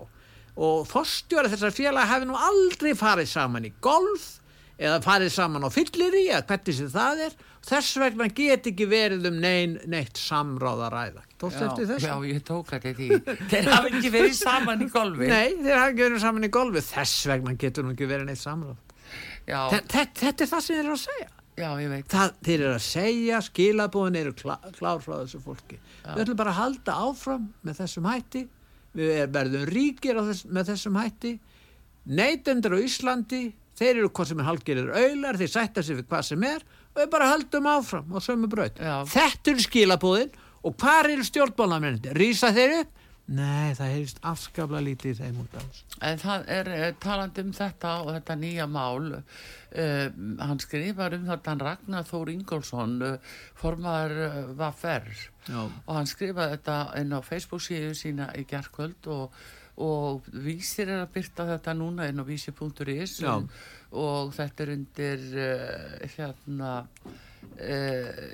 [0.61, 4.37] Og fórstjóra þessar félag hafi nú aldrei farið saman í golf
[4.81, 7.41] eða farið saman á fyllir í eða hvernig sem það er.
[7.71, 10.87] Þess vegna get ekki verið um nein, neitt samráð
[11.41, 12.07] tókst eftir já, þessu?
[12.07, 13.09] já, ég tók þetta því.
[13.51, 15.29] Þeir hafa ekki verið saman í golfi.
[15.31, 16.83] Nei, þeir hafa ekki verið saman í golfi.
[16.91, 18.79] Þess vegna getur nú ekki verið neitt samráð.
[19.49, 21.29] Já, Þe- þe- Þetta er það sem þeir eru að segja.
[21.61, 22.07] Já, ég veit.
[22.09, 25.77] Það, Þeir eru að segja, skilabúðin eru klá, klár frá þessu fólki.
[26.07, 28.45] Við ætlum bara að halda áfram með þessum hætti.
[28.97, 31.35] Við er, verðum ríkir þess, með þessum hætti.
[32.11, 33.43] Neytendur á Íslandi
[33.81, 37.03] Þeir eru hvað sem er halgerir auðlar Þeir sætta sig við hvað sem er Og
[37.03, 38.81] við bara haldum áfram á sömu braut.
[38.81, 38.95] Já.
[39.07, 40.33] Þetta eru skilabúðin
[40.67, 42.13] Og hvar eru stjórnbólamennin?
[42.17, 42.97] Rísa þeir upp?
[43.31, 47.53] Nei, það heyrist afskaplega lítið þeim út af þessu En það er eh, talandi um
[47.55, 50.07] þetta og þetta nýja mál uh,
[50.41, 55.07] hann skrifar um þetta hann Ragnar Þór Ingólfsson uh, formaður uh, Vaffer
[55.47, 55.63] Já.
[55.63, 59.39] og hann skrifaði þetta inn á Facebook síðu sína í gerkvöld og,
[59.79, 63.47] og vísir er að byrta þetta núna inn á vísi.is og,
[63.95, 66.75] og þetta er undir uh, hérna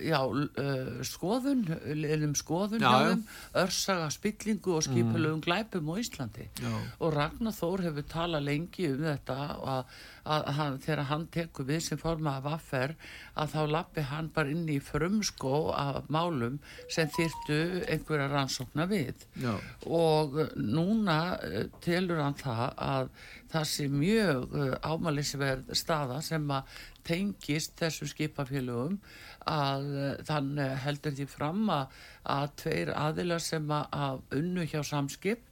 [0.07, 1.65] já, uh, skoðun
[1.99, 3.09] liðum skoðun Já, hjá já.
[3.11, 3.23] þeim,
[3.63, 6.75] örsaga spillingu og skipulögum glæpum á Íslandi Já.
[7.01, 11.69] og Ragnar Þór hefur talað lengi um þetta og að, að hann, þegar hann tekur
[11.69, 12.95] við sem forma af affer
[13.39, 16.59] að þá lappi hann bara inn í frumskó af málum
[16.93, 19.55] sem þyrtu einhverja rannsókna við Já.
[19.87, 23.11] og uh, núna uh, telur hann það að
[23.53, 28.99] það sé mjög uh, ámælisverð staða sem að tengist þessum skipafélögum
[29.47, 29.85] að
[30.27, 31.93] þann heldur því fram að,
[32.35, 35.46] að tveir aðilar sem að, unnu hjá samskip eh,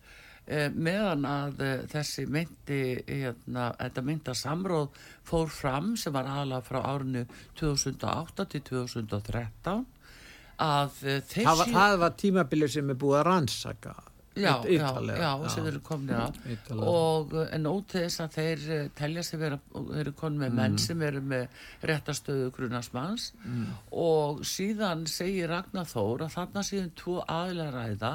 [0.76, 6.80] meðan að eh, þessi myndi hérna, þetta mynda samróð fór fram sem var aðalega frá
[6.85, 7.24] árinu
[7.61, 9.87] 2008 til 2013
[10.64, 13.94] að þessi það var, það var tímabilið sem er búið að rannsaka
[14.35, 16.11] Já, já, já, sem eru komin
[16.83, 18.62] og en ótið þess að þeir
[18.99, 19.59] telja sig vera,
[19.94, 20.57] eru komin með mm.
[20.59, 23.68] menn sem eru með réttastöðu grunasmanns mm.
[23.94, 28.11] og síðan segir Ragnar Þór að þarna síðan tvo aðlæðaræða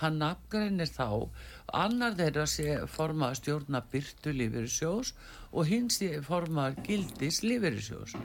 [0.00, 1.28] hann nafngreinir þá.
[1.76, 5.12] Annar þeirra sé formað stjórna byrtu lífeyrisjós
[5.52, 8.16] og hins sé formað gildis lífeyrisjós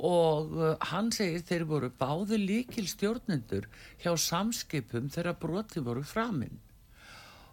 [0.00, 0.58] og
[0.90, 3.68] hann segir þeir voru báðu líkil stjórnendur
[4.00, 6.58] hjá samskipum þegar broti voru framinn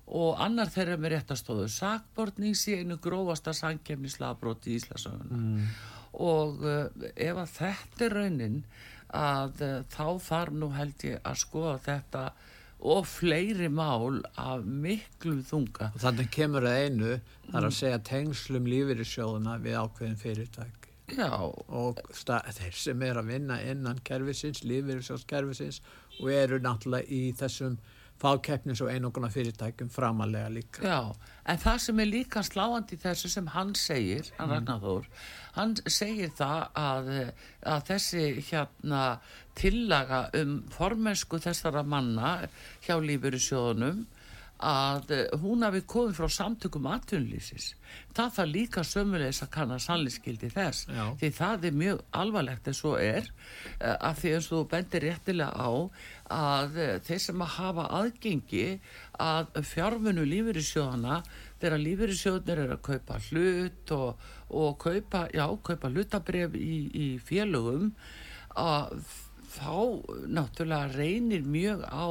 [0.08, 5.72] og annar þeirra með réttastóðu sakbortnings í einu grófasta sankjefnislagabróti í Íslasögun mm.
[6.24, 8.62] og uh, ef að þetta er raunin
[9.08, 12.24] að uh, þá þarf nú held ég að skoða þetta
[12.88, 17.13] og fleiri mál af miklu þunga og þannig kemur það einu
[17.50, 17.78] þar að mm.
[17.82, 21.32] segja tengslum lífið í sjóðuna við ákveðin fyrirtæk Já.
[21.32, 25.80] og þeir sem er að vinna innan kervisins, lífið í sjóðskervisins
[26.20, 27.78] og eru náttúrulega í þessum
[28.21, 30.84] fákeppnis og einoguna fyrirtækjum framalega líka.
[30.84, 34.56] Já, en það sem er líka sláandi þessu sem hann segir, hann mm.
[34.56, 35.10] Ragnarður,
[35.58, 37.12] hann segir það að,
[37.75, 39.03] að þessi hérna
[39.58, 42.38] tillaga um formensku þessara manna
[42.86, 44.06] hjá lífur í sjóðunum
[44.58, 47.76] að hún hafi komið frá samtökum atvinnlýsis.
[48.17, 51.04] Það þarf líka sömulegis að kanna sannlýskildi þess Já.
[51.20, 53.28] því það er mjög alvarlegt en svo er
[53.80, 55.72] eh, að því eins og þú bendir réttilega á
[56.38, 58.65] að eh, þeir sem að hafa aðgengi
[59.28, 61.22] að fjármunu lífyrirsjóðana
[61.62, 67.93] þegar lífyrirsjóðnir er að kaupa hlut og, og kaupa, já, kaupa hlutabref í, í félögum
[68.58, 68.98] að
[69.47, 72.07] þá náttúrulega reynir mjög á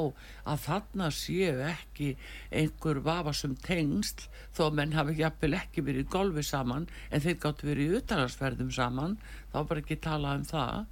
[0.48, 2.10] að þarna séu ekki
[2.50, 7.40] einhver vafasum tengst þó að menn hafi jafnvel ekki verið í golfi saman en þeir
[7.42, 9.18] gáttu verið í utalarsferðum saman
[9.52, 10.86] þá bara ekki tala um það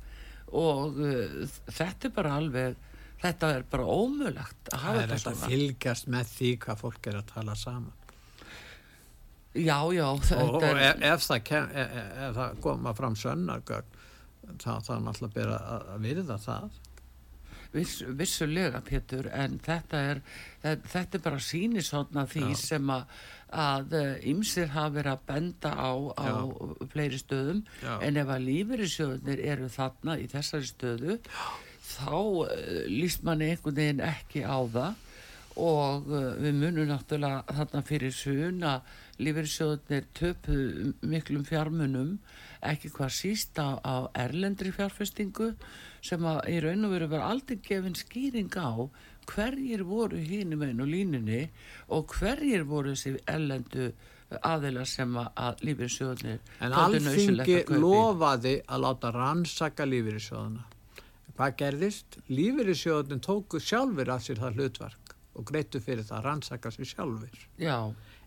[0.55, 2.83] og uh, þetta er bara alveg
[3.25, 5.37] þetta er bara ómulagt að hafa þetta svona.
[5.37, 8.01] Það er að fylgjast með því hvað fólk er að tala saman.
[9.55, 10.07] Já, já.
[10.11, 13.94] Og, og ef, ef, það kem, ef, e, ef það koma fram sönnargögn
[14.63, 16.81] þá er náttúrulega bara að, virða það.
[17.75, 20.21] Viss, vissulega, Pétur, en þetta er,
[20.63, 22.59] þetta er bara sínisotna því já.
[22.61, 23.97] sem að
[24.31, 26.27] ymsir hafa verið að benda á, á
[26.91, 27.99] fleiri stöðum Já.
[28.03, 31.45] en ef að lífeyrisjóðunir eru þarna í þessari stöðu Já
[31.85, 32.49] þá uh,
[32.91, 35.03] líst manni einhvern veginn ekki á það
[35.61, 40.57] og uh, við munum náttúrulega þarna fyrir sun að lífeyrisjóðunir töpu
[41.05, 42.17] miklum fjármunum
[42.71, 45.53] ekki hvað síst á, á erlendri fjárfestingu
[46.05, 48.89] sem að í raun og veru var aldrei gefin skýring á
[49.31, 51.47] hverjir voru hínum einu línunni
[51.89, 53.93] og hverjir voru þessi erlendu
[54.45, 60.71] aðeila sem að lífeyrisjóðunir En alþingi lofaði að láta rannsaka lífeyrisjóðuna
[61.35, 62.17] Hvað gerðist?
[62.31, 67.41] Lífeyrissjóðun tóku sjálfur af sér það hlutverk og greitu fyrir það að rannsaka sér sjálfur.
[67.59, 67.79] Já.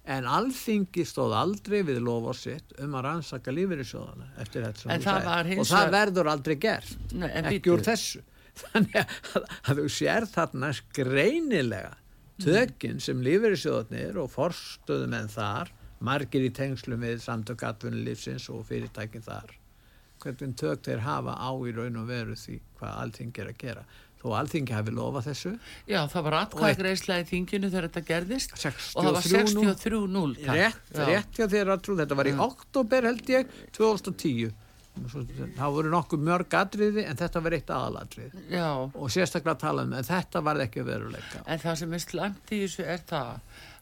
[0.07, 5.35] En alþingi stóð aldrei við loforsitt um að rannsaka lífeyrissjóðuna eftir þetta.
[5.57, 6.93] Og það verður aldrei gert.
[7.11, 8.23] Nei, ekki úr þessu.
[8.61, 11.93] Þannig að, að þú sér þarna skreinilega
[12.41, 19.55] tökinn sem lífeyrissjóðunir og forstöðum en þar, margir í tengslum við samtökatvinnulífsins og fyrirtækinn þar
[20.21, 23.83] hvernig tök þeir hafa á í raun og veru því hvað allting er að gera
[24.21, 25.53] þó allting hefði lofað þessu.
[25.89, 28.55] Já, það var atkvæðgreislega í þinginu þegar þetta gerðist.
[28.57, 31.49] 63, og það var 63-0 Rétt, rétt já.
[31.51, 34.55] þeir að trú þetta var í oktober held ég 2010
[35.57, 38.67] það voru nokkuð mörg atriði en þetta var eitt aðalatrið Já.
[38.87, 41.41] og sérstaklega talað um en þetta var ekki veruleika.
[41.45, 43.33] En það sem er slemt í þessu er það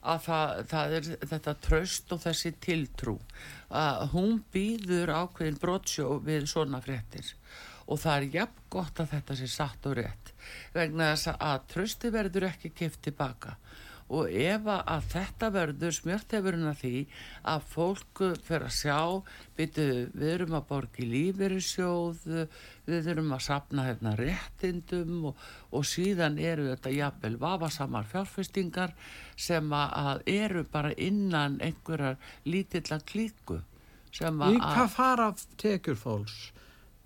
[0.05, 3.15] að það, það er þetta tröst og þessi tiltrú.
[3.75, 7.31] Að hún býður ákveðin brotsjó við svona fréttir
[7.85, 10.31] og það er jafn gott að þetta sé satt og rétt
[10.75, 13.57] vegna þess að trösti verður ekki kipt tilbaka
[14.13, 16.99] og ef að þetta verður smjörtefurinn að því
[17.49, 18.99] að fólk fyrir að sjá
[19.57, 22.27] byrju, við erum að borgi lífeyrissjóð
[22.85, 28.93] við erum að sapna hérna réttindum og, og síðan eru þetta jafnvel vafasamar fjárfestingar
[29.35, 33.63] sem að eru bara innan einhverjar lítilla klíku
[34.15, 35.25] Í hvað fara
[35.59, 36.35] tekjur fólks?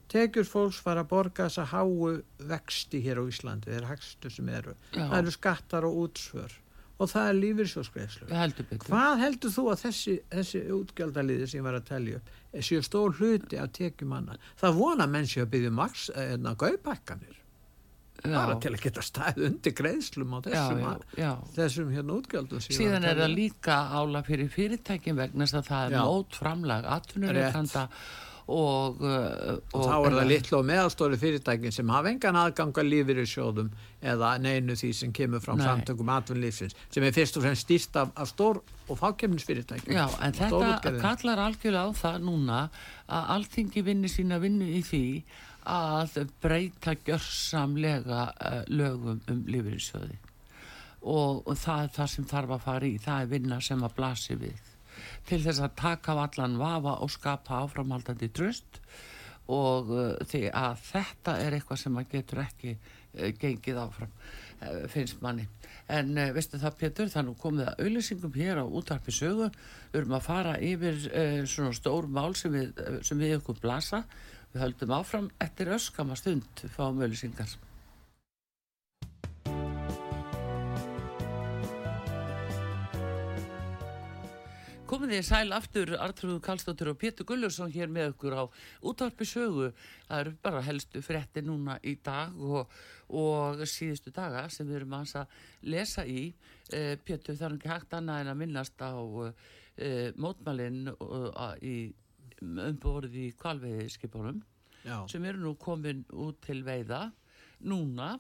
[0.09, 2.13] Tekjur fólks fara að borga þess að háu
[2.49, 4.73] vexti hér á Íslandi, þeir hagstu sem eru.
[4.93, 5.03] Já.
[5.03, 6.57] Það eru skattar og útsvör
[6.99, 8.27] og það er lífyrsjóskreislu.
[8.83, 12.33] Hvað heldur þú að þessi, þessi útgjaldaliði sem ég var að tellja upp
[12.65, 14.35] séu stór hluti af tekjumanna?
[14.59, 17.38] Það vona menn séu að byggja maks eða gaupækkanir.
[18.23, 23.09] Bara til að geta stæð undir greiðslum á þessum, já, já, þessum hérna útgjöldum síðan
[23.09, 27.85] er það líka ála fyrir fyrirtækin vegna þess að það er mót framlag atvinnureikanda
[28.49, 33.21] og, og, og þá er það litlu og meðalstóri fyrirtækin sem hafa engan aðganga lífið
[33.21, 33.69] í sjóðum
[34.01, 38.13] eða neinu því sem kemur frá samtökum atvinnulífsins sem er fyrst og fremst stýst af,
[38.17, 42.63] af stór og fákjefnisfyrirtækin Já, en þetta kallar algjörlega á það núna
[43.05, 45.03] að alltingi vinni sína vinnu í því
[45.69, 50.17] að breyta gjörsamlega uh, lögum um lífeyrinsjöði
[50.99, 53.93] og, og það er það sem þarf að fara í það er vinna sem að
[53.95, 54.65] blasi við.
[55.29, 58.81] Til þess að taka vallan vafa og skapa áframhaldandi tröst
[59.49, 64.15] og uh, því að þetta er eitthvað sem maður getur ekki uh, gengið áfram
[64.91, 65.45] finnst manni.
[65.87, 69.45] En veistu það Pétur, það nú komið að auðlýsingum hér á útarpi sögu.
[69.93, 70.97] Við erum að fara yfir
[71.47, 74.01] svona stór mál sem við, sem við okkur blasa
[74.49, 77.51] Við höldum áfram eftir öskama stund fáum öllisingar.
[84.89, 88.43] Komið þið sæl aftur Artrúðu Kallstóttur og Pétur Gullursson hér með okkur á
[88.89, 89.67] útvarpi sögu.
[90.07, 92.73] Það eru bara helstu frétti núna í dag og,
[93.13, 95.37] og síðustu daga sem við erum að
[95.69, 96.31] lesa í.
[96.73, 98.97] Eh, Pétur er ekki hægt annað en að minnast á
[99.77, 100.89] eh, mótmælinn
[101.61, 101.75] í
[102.41, 104.41] umborðið í kvalveiðskipunum
[105.11, 107.09] sem eru nú komin út til veiða
[107.67, 108.13] núna.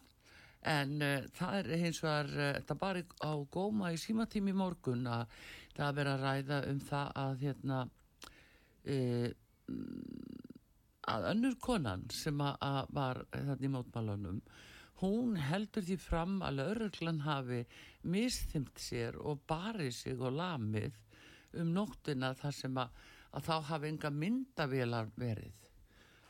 [0.67, 5.37] En uh, það er hins vegar uh, þetta bara á góma í símatími morgun að
[5.77, 7.77] það vera að ræða um það að hérna
[8.91, 9.29] uh,
[11.09, 14.41] að önnur konan sem að, að var þarna í mótmálunum
[14.99, 17.61] hún heldur því fram að lauruglan hafi
[18.11, 20.97] misthimt sér og barið sig og lamið
[21.59, 22.99] um nóttina þar sem að
[23.35, 25.55] að þá hafi enga myndavélar verið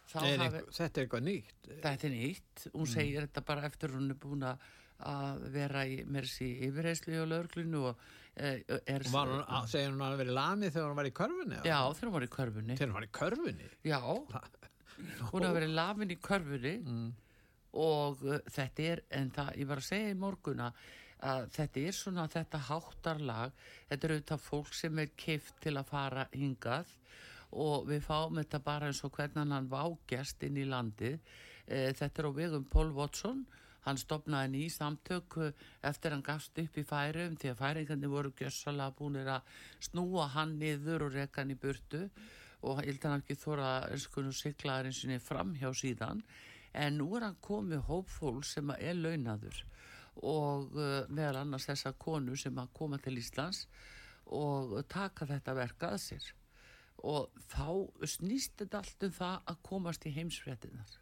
[0.10, 2.92] er hafi, Þetta er eitthvað nýtt Þetta er nýtt, hún mm.
[2.92, 4.68] segir þetta bara eftir hún er búin að
[5.54, 8.02] vera í mersi yfirheyslu og löglinu og
[8.36, 11.60] er, er var hún, að, segir hún að vera lamið þegar hún var í körfunni?
[11.64, 13.70] Já, þegar hún var í körfunni Þegar hún var í körfunni?
[13.88, 14.00] Já,
[15.32, 17.06] hún hafi verið lamin í körfunni mm.
[17.86, 20.70] og uh, þetta er en það, ég var að segja í morguna
[21.26, 23.54] að þetta er svona þetta háttarlag.
[23.90, 26.96] Þetta eru þetta fólk sem er kift til að fara hingað
[27.50, 31.16] og við fáum þetta bara eins og hvernig hann vágjast inn í landi
[31.66, 33.46] e, þetta er á vegum Pól Watson.
[33.86, 35.38] Hann stopnaði ný samtök
[35.88, 39.48] eftir hann gafst upp í færum því að færingarnir voru gjössalega búinir að
[39.88, 42.04] snúa hann niður og reka hann í burtu.
[42.62, 46.22] Og að hann ekki þóra að sigla eins og fram hjá síðan.
[46.76, 49.64] En nú er hann komið hópfól sem er launadur
[50.26, 53.66] og uh, meðal annars þessa konu sem að koma til Íslands
[54.36, 56.32] og taka þetta verka að sér.
[57.10, 57.70] Og þá
[58.04, 60.98] snýst þetta allt um það að komast í heimsfréttinar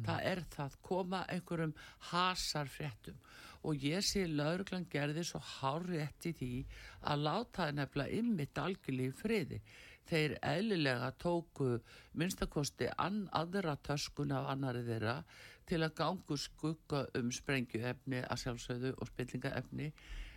[0.00, 0.06] mm.
[0.06, 1.76] það er það koma einhverjum
[2.10, 3.20] hasarfréttum.
[3.68, 6.52] Og ég sé lauruglan gerði svo hárétt í því
[7.12, 9.60] að láta það nefnilega ymmit algjörlega í friði.
[10.10, 11.74] Þeir eðlilega tóku
[12.18, 15.20] minnstakosti aðra töskun af annari þeirra
[15.70, 19.90] til að gangu skugga um sprengjuefni að sjálfsögðu og spillingaefni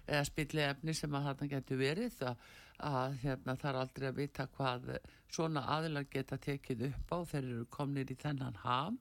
[0.03, 2.47] eða spilliefni sem að þarna getur verið að,
[2.89, 4.89] að hérna, það er aldrei að vita hvað
[5.31, 7.17] svona aðilar geta tekið upp á.
[7.31, 8.99] Þeir eru komnir í þennan ham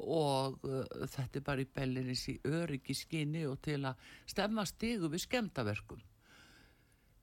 [0.00, 5.10] og uh, þetta er bara í bellinis í öryggi skinni og til að stemma stigu
[5.12, 6.00] við skemtaverkum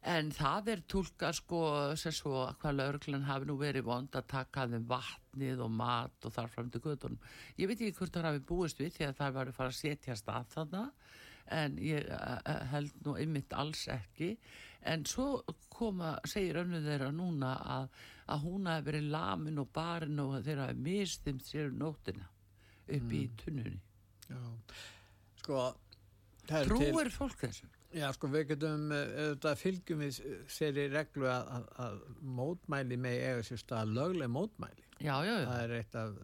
[0.05, 1.61] en það er tólka sko
[1.99, 6.33] sem svo hvað lauruglan hafi nú verið vond að taka þeim vatnið og mat og
[6.35, 7.19] þar fram til guðunum
[7.57, 9.79] ég veit ekki hvort það hafi búist við því að það var að fara að
[9.79, 11.07] setja stað þannig
[11.57, 14.33] en ég eh, eh, held nú einmitt alls ekki
[14.87, 15.41] en svo
[15.73, 17.89] koma, segir önnu þeirra núna að,
[18.33, 22.27] að hún hafi verið lamin og barinn og þeirra hafi mistimt sér um nóttina
[22.87, 23.17] upp mm.
[23.17, 23.81] í tunnunni
[24.27, 24.39] Já,
[25.41, 25.65] sko
[26.47, 27.15] Trúir til...
[27.15, 27.67] fólk þessu?
[27.95, 30.17] Já, sko, við getum eh, auðvitað fylgjum við
[30.51, 32.01] sér í reglu að, að, að
[32.39, 34.83] mótmæli með eiga sér stað lögleg mótmæli.
[34.97, 35.45] Já, já, já.
[35.47, 36.17] Það er eitt af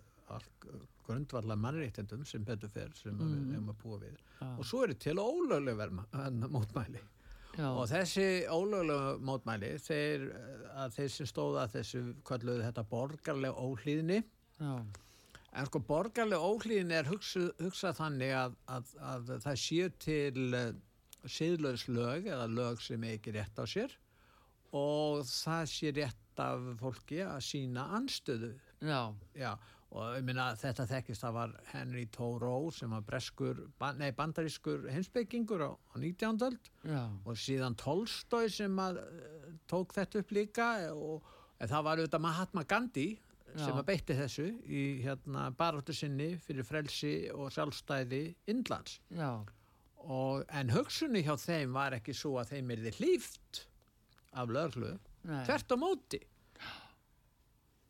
[1.04, 3.32] grundvallar mannreittendum sem betur fer sem mm.
[3.32, 4.20] við hefum að búa við.
[4.40, 4.48] Já.
[4.52, 6.06] Og svo er þetta til ólögleg verma
[6.52, 7.04] mótmæli.
[7.54, 7.68] Já.
[7.70, 10.28] Og þessi ólögleg mótmæli, þeir,
[10.96, 14.22] þeir sem stóða þessu, hvað lögðu þetta, borgarlega óhlýðni.
[14.60, 14.74] Já.
[15.54, 20.48] En sko borgarlega óhlýðni er hugsað, hugsað þannig að, að, að það séu til
[21.30, 23.94] siðlaus lög eða lög sem ekki rétt á sér
[24.74, 29.14] og það sé rétt af fólki að sína anstöðu Já.
[29.38, 29.52] Já,
[29.94, 33.62] og ég minna þetta þekkist það var Henry Thoreau sem var breskur,
[34.00, 36.42] nei bandarískur hinsbyggingur á, á 19.
[36.50, 36.72] öld
[37.24, 41.24] og síðan Tolstói sem að, uh, tók þetta upp líka og
[41.64, 43.08] það var auðvitað Mahatma Gandhi
[43.54, 48.98] sem að beitti þessu í hérna baróttu sinni fyrir frelsi og sjálfstæði Indlands.
[49.14, 49.46] Já.
[50.04, 53.62] Og, en hugsunni hjá þeim var ekki svo að þeim er þið hlýft
[54.36, 54.98] af löglu,
[55.30, 55.44] Nei.
[55.48, 56.20] hvert á móti.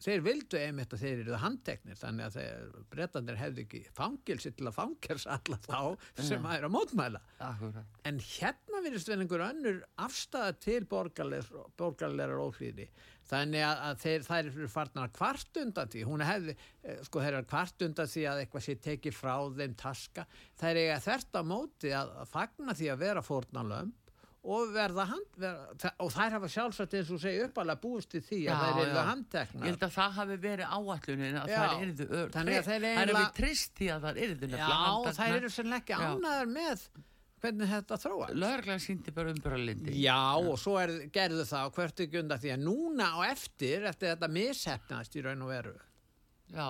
[0.04, 4.68] Þeir vildu einmitt að þeir eru handteknir þannig að þeir brettandir hefðu ekki fangilsi til
[4.68, 5.80] að fangils alla þá
[6.20, 7.22] sem að eru að mótmæla.
[7.47, 7.97] Akkurat.
[8.10, 12.89] En hérna virðist verið einhver önnur afstæða til borgarlegar ófríði.
[13.24, 16.06] Þannig að, að þeir, þær eru farnar að kvart undan því.
[16.10, 19.76] Hún hefði, eh, sko, þeir eru kvart undan því að eitthvað sé tekið frá þeim
[19.80, 20.26] taska.
[20.60, 24.03] Þær eiga þert á móti að, að fagna því að vera fórnalömb
[24.44, 28.39] og verða hand, verða, og þær hafa sjálfsagt eins og segja uppalega búist í því
[28.52, 29.64] að þær eru Ég handteknar.
[29.70, 31.56] held að það hafi verið áallunin að Já.
[31.62, 32.30] það erðu ör.
[32.34, 35.50] Þannig að þeir Það er eiginlega- við trist í að það erðu Já, þær eru
[35.50, 36.04] sannlega ekki Já.
[36.12, 36.86] ánæðar með
[37.44, 38.36] hvernig þetta þróast.
[38.44, 39.96] Lörglega síndi bara umbröðlindi.
[40.04, 43.84] Já, og svo er, gerðu það og hvert ekki undan því að núna á eftir,
[43.88, 45.74] eftir þetta mishefnast í raun og veru,
[46.54, 46.70] Já,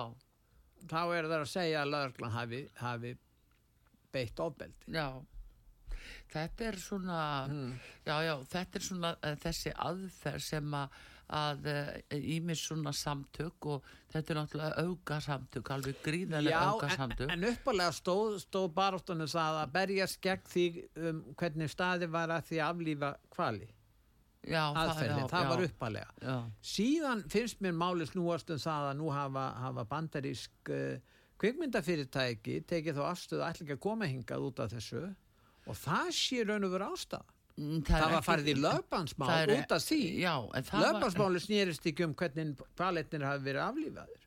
[0.86, 3.16] þá er það að segja að lögreglan hafi, hafi
[4.14, 4.86] beitt ofbeldi.
[4.94, 5.10] já.
[6.32, 7.74] Þetta er svona, Hmm.
[8.06, 10.96] já, já, þetta er svona uh, þessi aðferð sem að,
[11.34, 11.68] að
[12.14, 17.30] ímis svona samtök og þetta er náttúrulega auka samtök, alveg gríðarlega auka en, samtök.
[17.32, 20.66] en uppalega stóð, stóð baróttunum það að berjast gegn því
[21.00, 23.70] um, hvernig staði var að því að aflífa kvali.
[24.44, 26.10] já, Aðferðin, það, já, var já, uppalega.
[26.20, 26.36] Já,
[26.74, 30.98] Síðan finnst mér máli snúast um það að nú hafa, hafa bandarísk uh,
[31.40, 35.06] kvikmyndafyrirtæki tekið þá afstöðu ætla ekki að koma hingað út af þessu
[35.66, 37.24] og það sé raun og veru ástæða.
[37.54, 39.98] Mm, Það, er var farið í það lögbandsmál er- út af því.
[40.24, 40.84] Það var...
[40.84, 44.20] Lögbandsmáli snýrist ekki um hvernig kvaletnir hafi verið aflífaðir.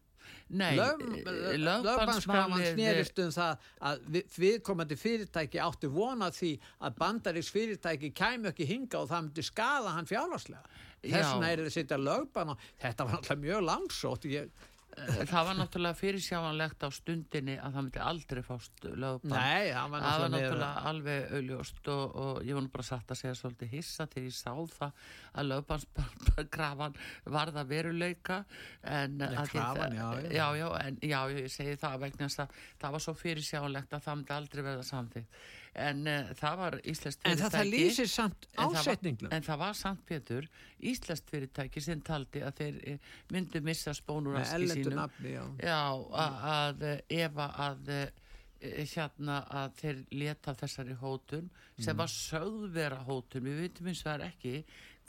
[0.48, 6.52] Lögbandskrafan lögbannsmálið- snýrist um það að við, viðkomandi fyrirtæki áttu vona því
[6.88, 10.64] að bandaríks fyrirtæki kæmi ekki hinga og það myndi skada hann fjárhagslega.
[11.04, 14.26] Þess vegna er það setja lögbann og þetta var alltaf mjög langsótt.
[14.32, 14.50] Ég,
[14.98, 19.34] það var náttúrulega fyrirsjáanlegt á stundinni að það myndi aldrei fást lögbann.
[19.36, 22.88] Nei, það var það var náttúrulega náttúrulega alveg auðljóst og, og ég var nú bara
[22.88, 25.04] satt að segja svolítið hissa þegar ég sá það
[25.38, 26.98] að lögbannskrafan
[27.38, 28.40] varða veruleika
[28.84, 30.48] en Nei, krafan, það- já, já.
[30.58, 34.20] já, en, já, ég segi það vegna þess að það var svo fyrirsjáanlegt að það
[34.22, 35.40] myndi aldrei verða samþýtt
[35.78, 39.32] en uh, það var íslenskt En það, það fyrirtæki- lýsir samt En var- ásetninglum.
[39.38, 40.48] En það var samt Pétur,
[40.82, 42.98] Íslandst fyrirtæki sem taldi að þeir eh,
[43.34, 44.54] myndu missa spónur aski
[44.84, 44.96] sínum.
[45.02, 45.44] nafni, já.
[45.64, 45.82] Já,
[46.26, 47.02] að, að eh,
[47.70, 51.98] að eh, hérna að þeir leta þessari hótun sem Mm.
[52.00, 54.54] var sögð vera hótun við veitum eins og það er ekki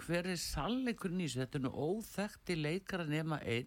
[0.05, 3.67] hver er sannleikurinn í þessu þetta er nú óþekkti leikara nema einn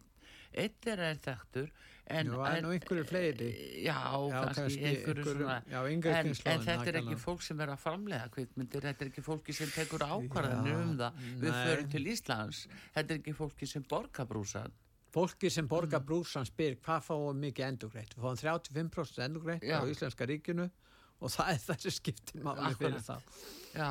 [0.54, 1.72] einn er er þekktur
[2.20, 3.48] en, Jú, það nú einhverjir fleiri.
[3.86, 3.98] já,
[4.32, 8.30] Já, kannski, einhverju svona já, en, en þetta er ekki fólk sem er að framlega
[8.36, 11.66] kvikmyndir þetta er ekki fólki sem tekur ákvarðanir um það við nei.
[11.68, 12.64] förum til Íslands
[12.96, 14.72] þetta er ekki fólki sem borgar brúsan
[15.12, 16.06] Fólki sem borgar Mm.
[16.08, 18.14] brúsan spyr hvað fáum við mikið endugreitt.
[18.16, 19.82] Við fáum 35% endugreitt Já.
[19.84, 20.70] á Íslenska ríkinu
[21.22, 23.28] og það er þessi skiptin máli fyrir það.
[23.72, 23.88] Já,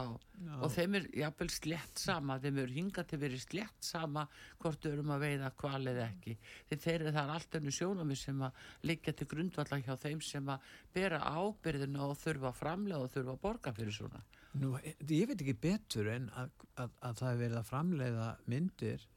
[0.60, 4.26] og þeim er jafnvel slétt sama, þeim er hingað til verið slétt sama
[4.60, 6.34] hvort þau erum að veiða kval eða ekki.
[6.68, 10.52] Þeir þeir eru það allt önnu sjónami sem að liggja til grundvalla hjá þeim sem
[10.52, 14.20] að bera ábyrðina og þurfa framlega og þurfa að borga fyrir svona.
[14.60, 19.08] Nú, ég veit ekki betur en að, að, að það er verið að framleiða myndir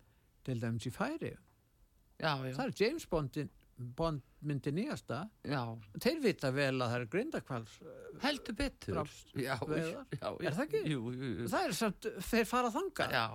[0.47, 1.33] til dæmis í færi.
[2.21, 5.23] Já, já, Það er James Bondin, Bond myndi nýjasta.
[5.43, 5.61] já,
[5.99, 7.77] Þeir vita vel að það er grindakvals.
[8.21, 8.99] heldur betur.
[9.35, 10.29] Já, já.
[10.39, 10.81] Er það ekki?
[10.91, 11.47] Jú, jú, jú.
[11.49, 13.11] Það er samt, þeir fara þangað.
[13.17, 13.25] Já,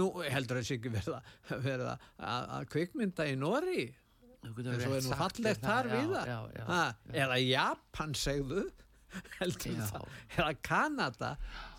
[0.00, 1.18] Nú heldur þessi ekki verða,
[1.60, 3.82] verða að, að kvikmynda í Nóri.
[4.42, 6.14] En svo rétt er nú fallegt þar það, við
[6.70, 6.94] það.
[7.12, 8.64] Eða Japan segðu
[9.40, 9.84] heldur Já.
[9.90, 10.06] það
[10.38, 11.30] eða Kanada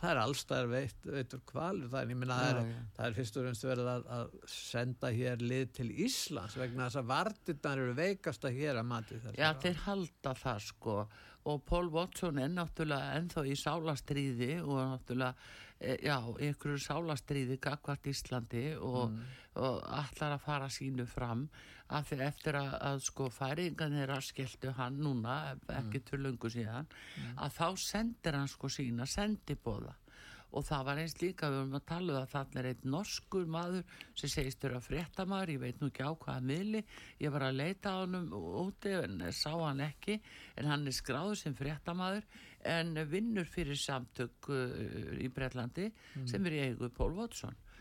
[0.02, 2.86] það er allstæðar veit, veitur kvalur það, minna það, Já, er- já.
[2.98, 7.02] það er fyrst og reynst verið að, að senda hér lið til Íslands vegna þess
[7.04, 10.98] að vartirnar eru veikasta hér að mati þess Já, þeir halda það sko
[11.44, 15.34] og Paul Watson er náttúrulega ennþá í sálastríði og náttúrulega,
[16.04, 16.18] já,
[16.50, 19.18] ykkur sálastríði gagvart Íslandi og,
[19.60, 21.48] og allar að fara sínu fram
[21.94, 26.06] af því eftir að, að sko færingan að skelltu hann núna, ekki mm.
[26.10, 26.88] til löngu síðan,
[27.36, 29.94] að þá sendir hann sko sína sendibóða
[30.54, 33.48] og það var eins líka, við vorum að tala um að það er einn norskur
[33.50, 36.84] maður sem segist vera fréttamaður, ég veit nú ekki á hvaða miðli,
[37.24, 40.20] ég var að leita á hann úti en sá hann ekki
[40.62, 42.28] en hann er skráður sem fréttamaður
[42.70, 44.74] en vinnur fyrir samtök uh,
[45.20, 45.90] í Breitlandi
[46.30, 47.16] sem er í eigu Pól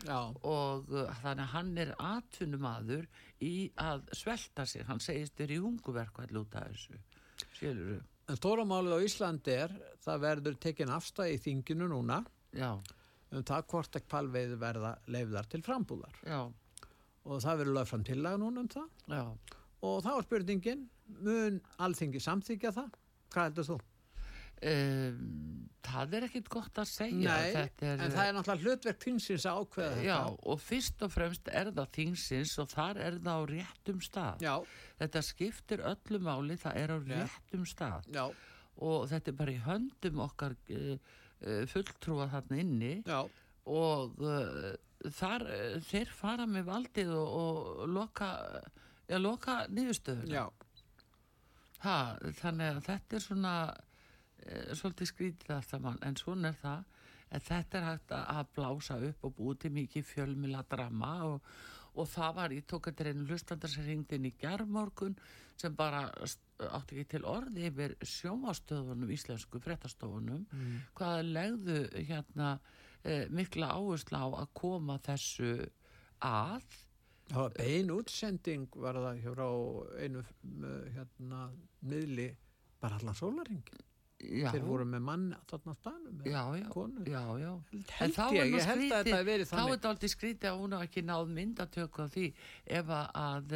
[0.03, 3.05] Já, og uh, þannig að hann er atvinnumadur
[3.39, 6.99] í að svelta sig, hann segist er í hunguverkvæll út af þessu
[7.53, 9.73] skilur en stóramálið á Íslandi er
[10.03, 12.21] það verður tekin afstæði í þinginu núna
[12.55, 12.71] já,
[13.33, 16.19] um það hvort að kvalveið verða leifðar til frambúðar.
[16.27, 16.41] Já,
[17.23, 18.89] og það verður lögð fram tillag núna um það.
[19.11, 19.23] Já.
[19.83, 20.85] og þá er spurningin
[21.23, 22.99] mun alþingi samþykja það?
[23.33, 23.79] Hvað heldur þú?
[24.63, 27.33] Um, það er ekkit gott að segja.
[27.35, 31.13] Nei, er, en það er náttúrulega hlutverk þingsins að ákveða já, þetta og fyrst og
[31.13, 34.45] fremst er það þingsins og þar er það á réttum stað.
[34.45, 34.55] Já,
[35.01, 38.09] þetta skiptir öllu máli það er á réttum stað.
[38.15, 38.25] Já,
[38.87, 41.13] og þetta er bara í höndum okkar uh,
[41.73, 42.95] fulltrúa þarna inni.
[43.03, 43.21] Já,
[43.69, 44.73] og uh,
[45.19, 48.33] þar, uh, þeir fara með valdið og, og loka,
[49.11, 50.45] ja, loka niðurstöður já,
[51.83, 51.97] ha,
[52.39, 53.55] þannig að þetta er svona
[54.75, 56.01] svolítið skrítið allt saman.
[56.03, 56.83] En svona er það
[57.33, 61.49] en þetta er hægt að, að blása upp og búið til mikið fjölmila drama og,
[61.97, 65.17] og það var, ég tók þetta einu hlustandar sem ringdi inn í gerðmorgun
[65.59, 70.79] sem bara átti ekki til orði yfir sjómastöðunum, íslensku frettastofunum, mm.
[70.97, 71.77] hvaða legðu
[72.07, 72.55] hérna
[73.03, 75.53] eh, mikla áherslu á að koma þessu
[76.23, 76.65] að.
[77.29, 79.45] Það var bein útsending var það hjá
[80.03, 81.45] einu uh, hérna
[81.87, 82.27] miðli
[82.83, 83.92] bara allan sólaringin
[84.23, 87.05] já, þeir voru með mann þarna á staðnum með já, já, konu.
[87.07, 87.51] já, já.
[87.71, 89.71] Held En þá ég, ég held að þetta hafi verið þá þannig.
[89.73, 92.25] er þetta aldrei skrítið að hún hafa ekki náð myndatöku á því
[92.79, 93.55] ef að, að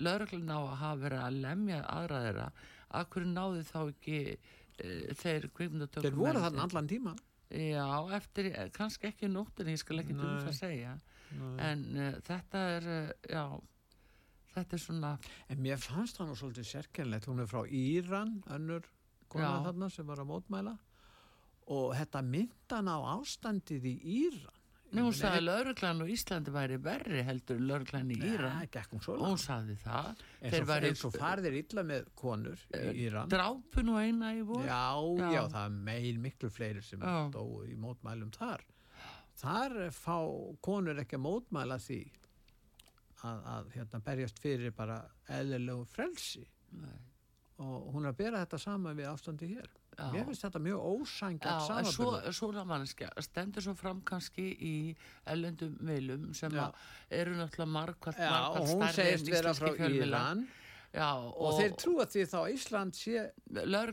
[0.00, 2.48] lögreglun á að hafa verið að lemja aðra þeirra
[2.90, 7.16] hverju náðu þá ekki uh, þeir kvikmyndatöku þeir voru þarna allan tíma
[7.50, 7.86] já,
[8.16, 10.94] eftir, eh, kannski ekki nóttin ég skal ekki um það segja
[11.34, 11.50] Nei.
[11.66, 13.44] en uh, þetta er uh, já,
[14.54, 15.12] þetta er svona
[15.50, 18.88] en mér fannst það nú svolítið sérkennlegt hún er frá Íran, önnur
[19.32, 20.76] kona þarna sem var að mótmæla
[21.70, 24.56] og þetta myndan á ástandið í Íran.
[24.90, 28.56] Nú, hún sagði að lögreglan og Íslandi væri verri heldur en lögreglan í Íran.
[28.58, 30.24] Nei, svo og hún sagði það.
[30.42, 33.30] Eins og, farðir illa með konur í Íran.
[33.30, 34.64] drápu nú eina í vor.
[34.66, 34.80] Já,
[35.20, 35.28] Já.
[35.36, 38.66] já, það er meil miklu fleiri sem dóu í mótmælum þar.
[39.38, 40.16] Þar fá
[40.60, 42.00] konur ekki að mótmæla því
[43.22, 44.98] að, að hérna, berjast fyrir bara
[45.30, 46.42] eðlilegu frelsi.
[46.82, 46.98] Nei.
[47.60, 49.68] Og hún er að bera þetta saman við ástandi hér.
[50.00, 50.06] Já.
[50.14, 50.84] mér finnst þetta mjög
[51.44, 54.74] Já, en svo, svona mannskja stendur svo fram kannski í
[55.28, 56.54] ellendum meilum sem
[57.10, 58.22] eru náttúrulega margkvæmt
[58.56, 60.46] og hún segist vera frá Íran.
[60.90, 63.20] Já, og, og, þeir trúa því þá Ísland sé,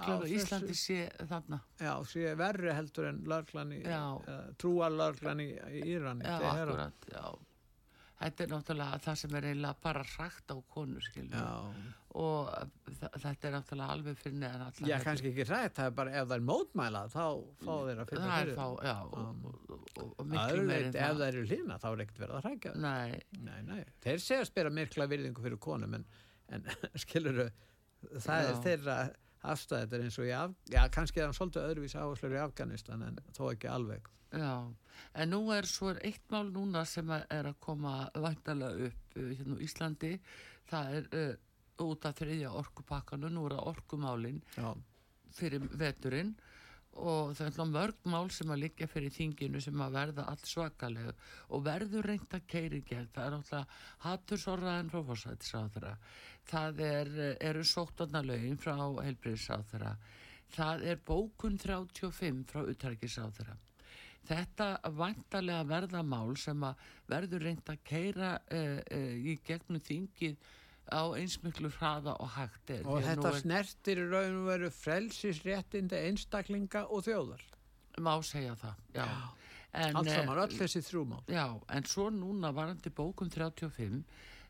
[0.02, 1.60] á þessu- Íslandi sé þarna.
[1.78, 4.00] Já, sé verri heldur en lörglan í, Já.
[4.18, 7.28] uh, trúa lörglan í, í Íran í Já, akkurat, já
[8.18, 10.58] Þetta er náttúrulega það sem er eiginlega bara rægt á
[11.38, 11.50] Já,
[12.18, 12.48] og
[12.98, 16.26] þetta er náttúrulega alveg fyrir neðan allar Já, kannski ekki rætt, það er bara ef
[16.32, 17.26] það er mótmæla þá
[17.62, 20.88] fá þeir að finna er fyrir þá, já, og, og, og, og miklu er meiri
[20.88, 24.26] veit, ef það eru hlýna þá er ekkert verið að hrækja Nei, Nei, nei, þeir
[24.26, 26.10] segjast bera mikla virðingu fyrir konum en,
[26.58, 26.68] en
[27.06, 27.44] skilur
[28.18, 28.60] það er Já.
[28.66, 29.00] þeirra
[29.48, 32.42] afstæð þetta er eins og í Af, já, kannski er hann svolítið öðruvísi áherslur í
[32.42, 34.68] Afganistan en þó ekki alveg Já,
[35.14, 39.56] en nú er svo eitt mál núna sem er að koma væntalega upp uh, hérna
[39.56, 40.14] á Íslandi.
[40.68, 44.72] Það er uh, út af þriðja orkupakkanu, nú er það orkumálin Já,
[45.38, 46.36] fyrir veturinn.
[46.98, 50.48] Og það er náttúrulega mörg mál sem að liggja fyrir þinginu sem að verða allt
[50.50, 51.12] svakalega
[51.54, 53.12] og verður reynd að keiri gegn.
[53.14, 55.92] Það er náttúrulega hattursorraðin frá fórsættisáþara
[56.48, 57.14] það er,
[57.44, 59.94] eru sóttarnalögin frá heilbriðsáþara
[60.56, 63.58] það er bókun 35 frá uttækisáþara
[64.28, 70.38] þetta vantarlega verða mál sem að verður reynd að keira uh, uh, í gegnum þingið
[70.88, 72.86] á einsmiklu hraða og hægt er.
[72.88, 77.44] Og þetta er- snertir í raun og veru frelsisréttindi einstaklinga og þjóðar.
[77.98, 79.08] Má segja það, já,
[79.78, 84.00] En, allt eh, saman, öll þessi þrjúmál Já, en svo núna varandi bókum 35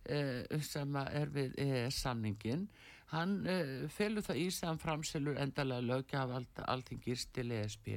[0.05, 2.67] eh, sem er við EES samningin
[3.11, 7.89] hann eh, felur það í hann framselur endalega lögjafald alþingis til ESB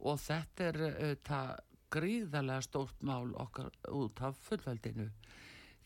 [0.00, 1.54] og þetta er eh, það
[1.92, 5.08] gríðarlega stórt mál okkar út af fullveldinu.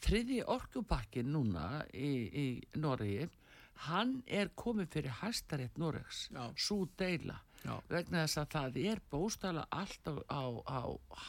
[0.03, 2.47] Þriði orkubakkin núna í, í
[2.83, 3.29] Noregi
[3.87, 7.39] hann er komið fyrir hæstarétt Noregs svo deila.
[7.63, 7.77] Já.
[7.87, 10.83] vegna þess að það er bóstala allt á, á, á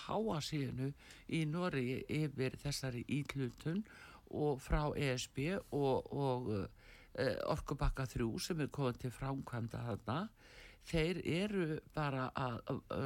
[0.08, 0.90] háasíðinu
[1.30, 3.84] í Noregi yfir þessari ítlutun
[4.34, 5.38] og frá ESB
[5.78, 6.66] og, og uh,
[7.54, 10.18] orkubakka 3 sem er komið til framkvæmda þarna
[10.90, 12.60] þeir eru bara að,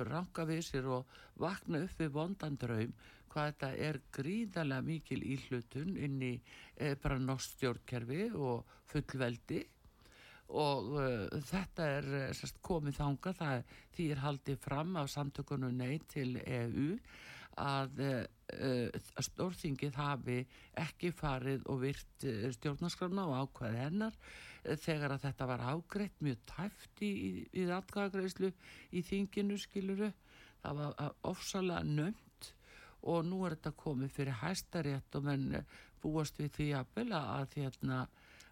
[0.10, 2.94] ranka við sér og vakna upp við vondan draum
[3.32, 6.34] hvað þetta er gríðarlega mikil íhlutun inn í
[6.76, 9.64] eh, bara norsk stjórnkerfi og fullveldi.
[10.58, 15.76] Og uh, þetta er uh, sest, komið þanga það því er haldið fram af samtökunum
[15.76, 16.94] nei til EU
[17.60, 20.38] að uh, stórþingið hafi
[20.80, 24.16] ekki farið og virt stjórnarskrána og ákveði hennar
[24.84, 28.52] þegar að þetta var ágreitt mjög tæft í, í, í atkvæðagreislu
[28.92, 30.12] í þinginu skiluru
[30.64, 32.52] það var uh, ofsalega nömt
[33.08, 35.60] og nú er þetta komið fyrir hæstarétt og menn
[36.04, 38.00] búast við því að, að, hérna,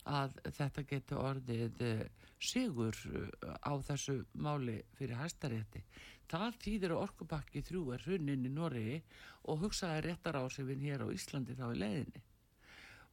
[0.05, 2.03] að þetta getur orðið eh,
[2.39, 2.97] sigur
[3.41, 5.81] á þessu máli fyrir hæstarétti.
[6.29, 9.01] Það þýðir að orkubakki þrjú er hrunin í Norri
[9.49, 12.23] og hugsaði réttar ásefin hér á Íslandi þá í leiðinni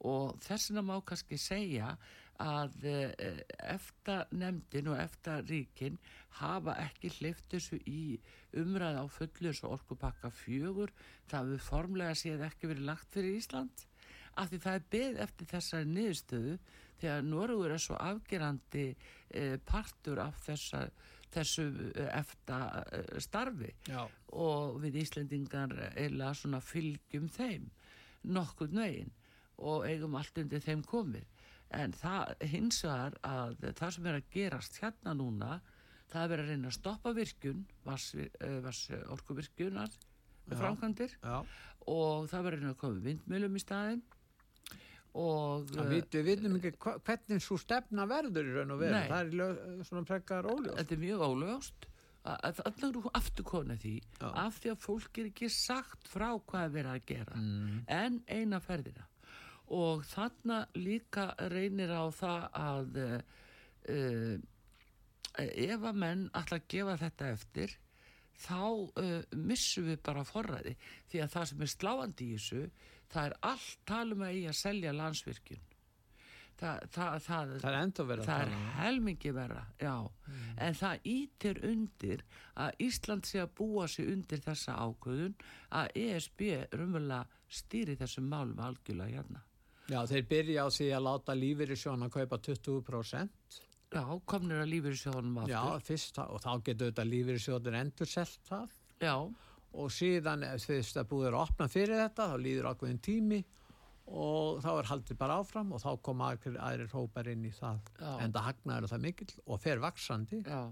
[0.09, 1.93] og þessina má kannski segja
[2.41, 3.41] að eh,
[3.73, 5.99] eftir nefndin og eftir ríkin
[6.41, 8.19] hafa ekki hleyft þessu í
[8.59, 10.93] umræð á fullu svo orkupakka fjögur.
[11.31, 13.87] Það við formlega séð ekki verið lagt fyrir Ísland
[14.41, 16.59] af því það er beð eftir þessari niðurstöðu
[17.01, 20.87] því að Norður er svo afgerandi eh, partur af þessa,
[21.35, 23.73] þessu eh, eftir starfi.
[23.89, 24.07] Já.
[24.33, 27.69] og við Íslendingar eila svona fylgjum þeim
[28.23, 29.13] nokkur nögin
[29.63, 31.27] og eigum allt undir þeim komið
[31.73, 35.61] en það hins vegar að það sem er að gerast hérna núna
[36.13, 39.95] það er verið að reyna að stoppa virkun vars, eh, orkuvirkunar
[40.53, 41.15] framkvæmdir.
[41.87, 44.03] og það verið að reyna að koma vindmjölum í staðin
[45.13, 49.01] og við, veitum ekki hvernig svo stefna verður í raun og veru.
[49.11, 50.77] Það er lög, svona prekar óljóst.
[50.79, 51.89] Þetta er mjög óljóst.
[52.23, 54.29] Allar eru afturkona því Já.
[54.31, 57.41] af því að fólk er ekki sagt frá hvað er verið að gera.
[57.41, 57.81] Mm.
[57.91, 59.09] en eina ferðina
[59.73, 64.37] og þarna líka reynir á það að uh,
[65.41, 67.77] ef að menn alltaf gefa þetta eftir
[68.43, 68.63] þá
[69.01, 70.77] uh, missum við bara forræði.
[71.11, 72.65] Því að það sem er sláandi í þessu
[73.13, 75.69] það er allt talum að í að selja landsvirkjun.
[76.63, 80.43] Það, það, það, það er, vera, það er um helmingi vera mm.
[80.63, 82.21] en það ítir undir
[82.61, 85.35] að Ísland sé að búa sig undir þessa ákvöðun
[85.81, 86.45] að ESB
[86.77, 89.43] rumvöla stýri þessum málum algjörlega hérna
[89.91, 93.57] Já, þeir byrja á því að láta lífyrirsjónan að kaupa 20%.
[93.93, 95.55] Já, komnir að lífyrirsjónum aftur.
[95.55, 98.79] Já, fyrst og þá getur þetta lífyrirsjónur endur selt það.
[99.03, 99.17] Já.
[99.73, 103.43] Og síðan fyrst að búið er að opna fyrir þetta, þá líður ákveðin tími
[104.13, 107.85] og þá er haldið bara áfram og þá koma aðrir hópar inn í það.
[107.99, 108.11] Já.
[108.25, 110.43] En það hagnaður það mikill og fer vaksandi.
[110.47, 110.63] Já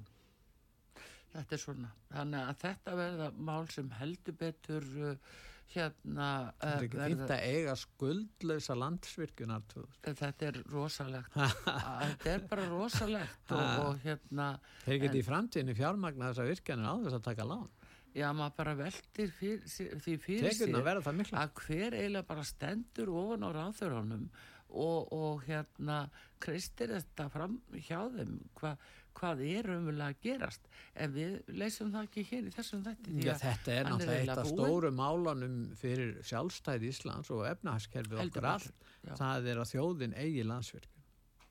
[1.34, 5.38] þetta er svona þannig að þetta verða mál sem heldur betur uh,
[5.70, 9.66] hérna uh, fint að eiga skuldlausa landsvirkjunar
[10.02, 11.36] þetta er rosalegt.
[12.10, 14.52] Þetta er bara rosalegt og, og hérna
[14.84, 17.68] þeir geti í framtíðinu fjármagna þessa virkjanir á þess að taka lán.
[18.10, 19.60] Já maður bara veldir fyr,
[20.02, 24.24] því fyrir sig að hver eiginlega bara stendur ofan á ráþurunum
[24.70, 26.02] og, og hérna
[26.42, 28.40] kristir þetta fram hjá þeim.
[28.58, 28.74] Hva,
[29.20, 33.34] hvað er umvölu að gerast en við leysum það ekki hér í þessum þetta Já,
[33.42, 38.86] þetta er náttúrulega eitt af stóru málanum fyrir sjálfstæð Íslands og efnahagskerfi okkar allt.
[39.20, 41.06] það er að þjóðin eigi landsverkun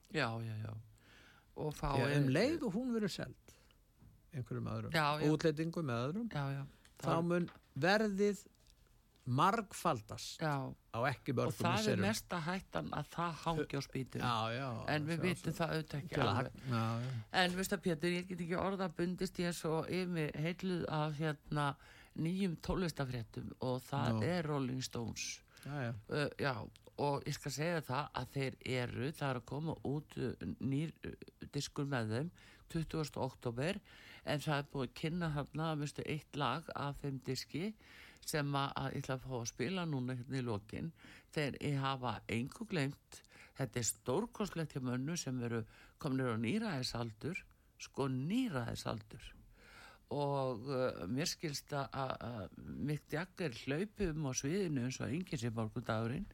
[0.10, 0.74] Já, já, já.
[2.00, 3.56] Já, um leið og hún verður seld
[4.34, 4.94] einhverjum öðrum
[5.34, 6.30] útlettingum öðrum
[7.04, 7.50] þá mun
[7.80, 8.42] verðið
[9.26, 10.74] margfaldast já.
[10.74, 15.24] á ekki mörgum og það er mesta hættan að það hangi á spýtu en við
[15.28, 16.66] vitum það auðvitað ekki alveg.
[17.44, 21.70] en viðst að Pétur, ég get ekki orða bundist ég svo yfir heitluð af hérna
[22.20, 24.22] nýjum tólistafréttum og það no.
[24.26, 25.40] er Rolling Stones.
[25.64, 26.54] Já, uh, já
[27.00, 30.16] og ég skal segja það að þeir eru það er að koma út
[30.60, 30.94] nýr
[31.54, 32.32] diskur með þeim
[32.74, 33.20] 20.
[33.24, 33.80] oktober
[34.30, 35.70] en það er búið að kynna hérna
[36.06, 37.72] eitt lag af þeim diski
[38.26, 40.92] sem að ég ætla að fá að spila núna hérna í lokin
[41.34, 43.22] þegar ég hafa einhver glemt
[43.58, 45.64] þetta er stórkoslegt hjá mönnu sem veru
[46.00, 47.44] kominir á nýraðisaldur
[47.80, 49.34] sko nýraðisaldur
[50.10, 55.54] og uh, mér skilst að Mick Jagger hlaupi um á sviðinu eins og enginn sem
[55.54, 56.26] morgundagurinn.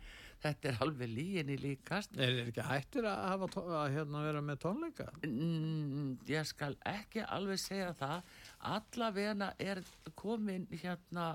[0.45, 2.15] Þetta er alveg líginni líkast.
[2.15, 5.07] Er þetta ekki hættir að hafa að hérna vera með tónleika?
[5.25, 8.31] Mm, ég skal ekki alveg segja það.
[8.75, 9.81] Allavega er
[10.15, 11.33] komin hérna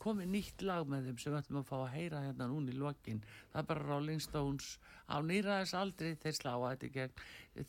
[0.00, 2.78] komið nýtt lag með þeim sem við ætlum að fá að heyra hérna núni í
[2.80, 3.20] lokin.
[3.52, 4.70] Það er bara Rolling Stones.
[5.04, 7.22] Á nýraðis aldrei þeir slá að þetta gegn.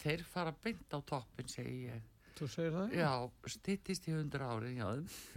[0.06, 2.08] Þeir fara beint á toppin segi ég.
[2.40, 2.96] Þú segir það?
[2.96, 3.12] Já,
[3.54, 4.80] stittist í hundra þeim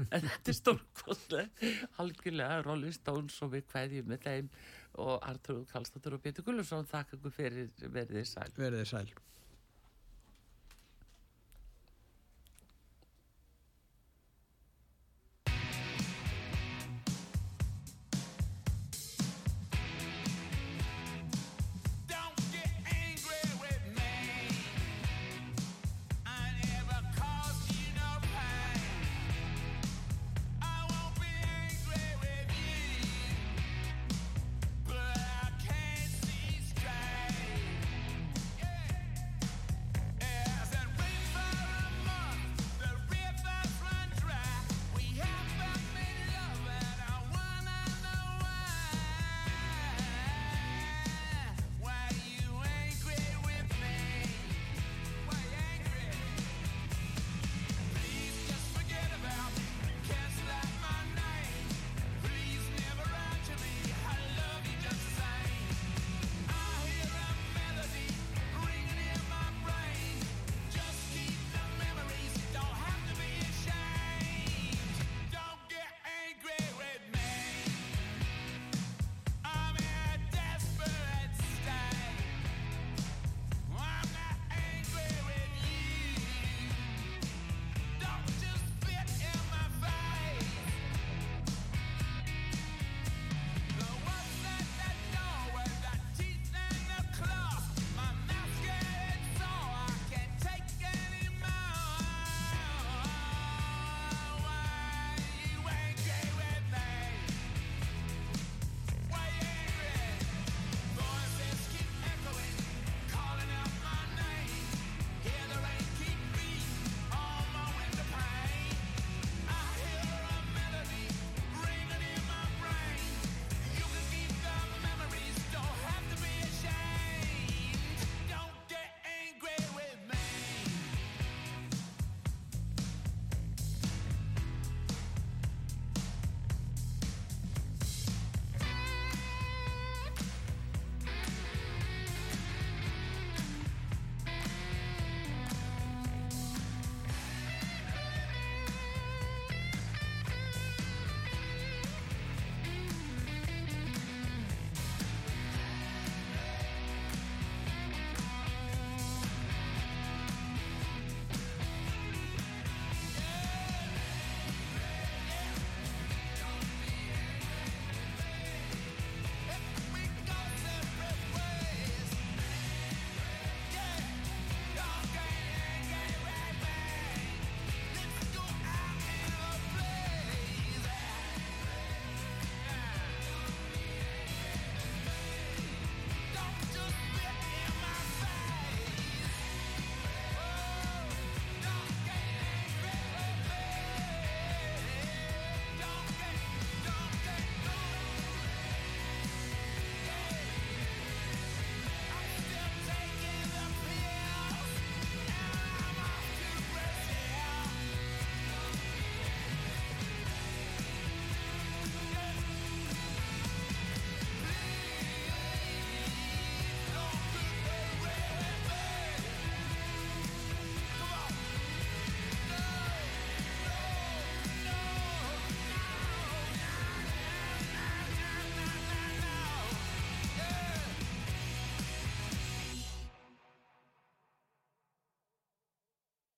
[0.07, 4.51] en þetta er stórkostlega halgilega Rolling Stones og við hvaðjum með þeim.
[5.03, 8.51] Og Artur Kallstóttur og Pétur Gullursson þakka ykkur fyrir verðið sæl.
[8.55, 9.09] Verðið sæl